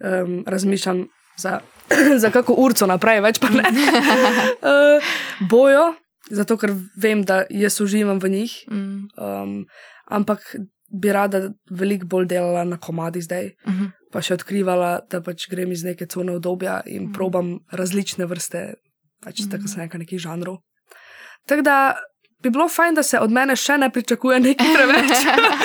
[0.00, 1.60] um, razmišljam za,
[2.22, 3.64] za kako urco naprej, več pa ne.
[3.68, 5.12] uh,
[5.50, 5.94] bojo,
[6.30, 9.08] zato ker vem, da jaz uživam v njih, Mm.
[9.16, 9.64] um,
[10.08, 10.56] ampak
[10.88, 13.50] bi rada veliko bolj delala na komadi zdaj.
[13.68, 13.84] Mhm.
[14.12, 17.08] Pa še odkrivala, da pač grem iz neke cone obdobja in Mhm.
[17.10, 17.12] mm.
[17.12, 18.74] probam različne vrste,
[19.20, 19.44] pač mm.
[19.44, 19.50] Mhm.
[19.52, 20.56] tako se nekaj nekih žanrov.
[21.46, 21.94] Tako da
[22.40, 25.10] bi bilo fajn, da se od mene še ne pričakuje nekaj preveč.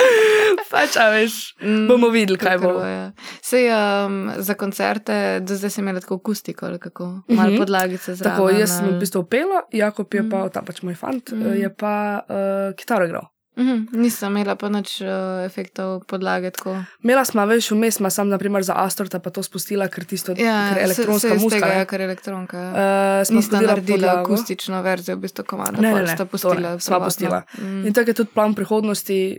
[0.70, 2.72] pač, a veš, Mm, bomo videli, kaj bo.
[2.80, 3.12] Ja.
[3.40, 7.58] Sej um, za koncerte, do zdaj sem imela tako akustiko ali kako, malo Mhm.
[7.58, 8.32] podlagice zraven.
[8.32, 10.30] Tako, jaz sem v bistvu pela, Jakob je Mm.
[10.30, 11.54] pa, ta pač moj fant, Mm.
[11.56, 12.34] je pa uh,
[12.74, 13.28] kitaro igral.
[13.56, 16.50] Mhm, nisem imela pa nič uh, efektov podlage.
[16.50, 16.74] Tako.
[17.06, 20.72] Imela smo več vmes, ma sem naprimer za Astorta pa to spustila, ker tisto Ja,
[20.74, 21.68] ker elektronska se, se muzika.
[21.68, 22.58] Ja, ker elektronka.
[22.58, 24.20] Uh, Uh, smo Nista naredila podlago.
[24.34, 25.80] akustično verzijo, v bistvu komada.
[25.80, 26.74] Ne, ne, ne, sta to pustila.
[26.74, 27.42] ne, sva pustila.
[27.58, 27.86] Mm.
[27.86, 29.38] In tako je tudi plan prihodnosti,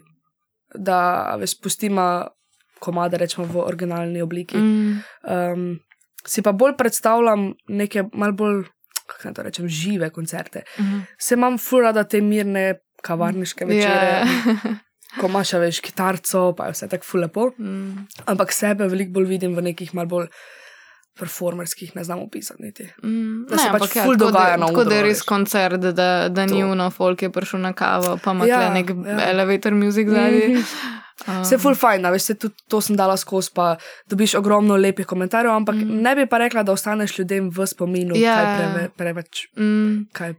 [0.76, 1.00] da
[1.40, 2.28] veš, spustimo
[2.80, 4.58] komade, rečemo v originalni obliki.
[4.58, 5.04] Mm.
[5.28, 5.80] Um,
[6.28, 8.64] si pa bolj predstavljam neke mal bolj,
[9.06, 10.64] kako naj to rečem, žive koncerte.
[10.80, 11.00] Mhm.
[11.20, 14.76] Se imam ful rada te mirne kavarniške večere, Ja.
[15.20, 17.50] ko imaš, a veš, kitarco, pa je vse tako ful lepo.
[17.56, 18.06] Mm.
[18.26, 20.28] Ampak sebe veliko bolj vidim v nekih mal bolj
[21.16, 22.84] performerskih, ne znam opisati niti.
[23.04, 25.26] Mm, Da se pač ful tako dogaja na tako da je odru, res veš.
[25.26, 28.90] koncert, da, da ni uno, folk je prišel na kavo, pa ima Ja, ja, nek
[28.90, 29.12] ja.
[29.14, 29.30] ja.
[29.30, 30.48] elevator music zadnji.
[30.50, 30.64] Mhm.
[31.28, 34.76] Um, Vse je full fajn, veš, se tudi to sem dala skozi, pa dobiš ogromno
[34.76, 36.02] lepih komentarjev, ampak mm.
[36.02, 38.36] ne bi pa rekla, da ostaneš ljudem v spominu, Ja.
[38.36, 40.34] kaj preve, preveč, Mm, kaj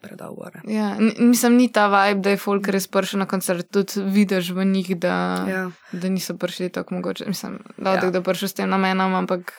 [0.00, 0.60] predal gore.
[0.66, 0.96] ja.
[1.18, 4.96] Mislim, ni ta vibe, da je folk res prišel na koncert, tudi vidiš v njih,
[4.98, 5.14] da,
[5.46, 5.62] ja.
[5.92, 7.24] Da niso prišli tako mogoče.
[7.26, 8.00] Mislim, da Ja.
[8.00, 8.10] ja.
[8.10, 9.52] da prišel s tem namenom, ampak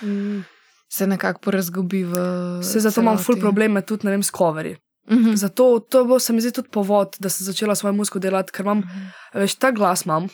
[0.00, 0.42] Mm.
[0.88, 2.14] se nekako porazgubi v.
[2.62, 3.40] Se zato imam full celoti.
[3.40, 4.76] probleme tudi, ne vem, s coveri.
[5.04, 5.34] Mhm.
[5.34, 8.62] Zato to bo se mi zdi tudi povod, da sem začela svojo muziko delati, ker
[8.62, 9.06] imam, Mhm.
[9.32, 10.28] a veš, ta glas imam.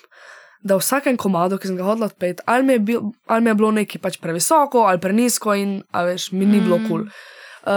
[0.60, 3.50] Da v vsakem komadu, ki sem ga hodila odpeti, ali, mi je bil- ali mi
[3.50, 6.88] je bilo nekaj pač previsoko ali prenisko, in veš, mi ni bilo Mm.
[6.88, 6.98] kul.
[6.98, 7.08] Cool.
[7.60, 7.70] Uh,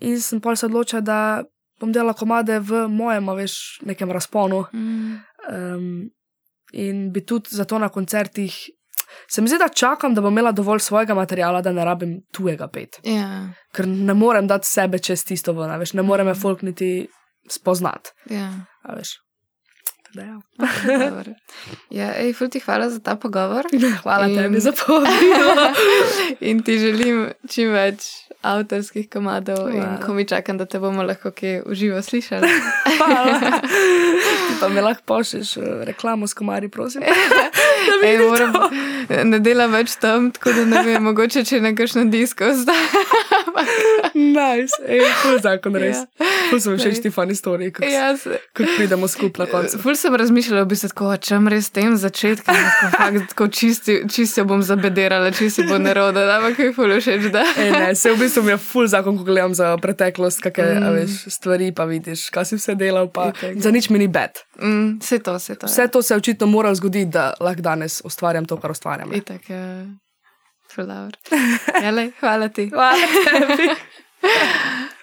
[0.00, 1.42] in sem pa se odločila, da
[1.80, 4.64] bom delala komade v mojem, veš, nekem razponu.
[4.72, 5.16] Mm.
[5.46, 6.10] Um,
[6.72, 8.54] in bi tudi zato na koncertih,
[9.28, 12.68] se mi zdi, da čakam, da bom imela dovolj svojega materiala, da ne rabim tujega
[12.68, 12.98] pet.
[13.04, 16.40] Ja, Ker ne morem dati sebe čez tisto ven, veš, ne more me Mhm.
[16.40, 17.06] folk niti
[17.48, 18.10] spoznati.
[18.30, 18.50] ja.
[18.82, 19.08] a veš.
[20.14, 20.40] Da, ja.
[21.00, 21.32] Dobro.
[21.90, 23.66] Ja, ej, ful ti hvala za ta pogovor.
[24.02, 25.72] Hvala In- tebi za povabilo.
[26.40, 28.06] In ti želim čim več
[28.46, 30.00] avtorskih komadov, in Hvala.
[30.06, 32.48] ko mi čakam, da te bomo lahko kje uživo slišali.
[32.98, 33.40] Hvala.
[34.60, 37.02] Pa mi lahko pošlješ eh, reklamo s komari, prosim.
[38.04, 38.52] Ej, moram,
[39.30, 42.84] ne delam več tam, tako da ne vem, mogoče če na kakšno disko zdaj.
[44.14, 45.96] Nice, ej, ful zakon res.
[45.96, 46.26] Ja.
[46.50, 49.78] Ful sem všeč ti fani storiji, kako Ja, se- kako pridemo skupaj na koncu.
[49.82, 52.54] Ful sem razmišljala, da bi se tako, čem res tem začetkom,
[52.92, 57.44] tako, tako čisti, čisto bom zabedirala, čisto bo neroda, ampak je ful všeč, da.
[57.58, 60.94] Ej, ne, se v bistvu mi je ful zakon, ko gledam za preteklost, kakšne mm.
[60.94, 63.58] veš, stvari pa vidiš, kaj si vse delal, pa Itak.
[63.58, 64.38] za nič mi ni bed.
[64.62, 65.66] Mm, vse to, vse to.
[65.66, 69.10] Vse to se je očitno moralo zgoditi, da lahko danes ustvarjam to, kar ustvarjam.
[69.12, 69.22] Ne?
[69.22, 69.62] Itak, ja.
[71.82, 72.68] Jale, hvala ti.
[72.74, 73.70] Hvala tebi.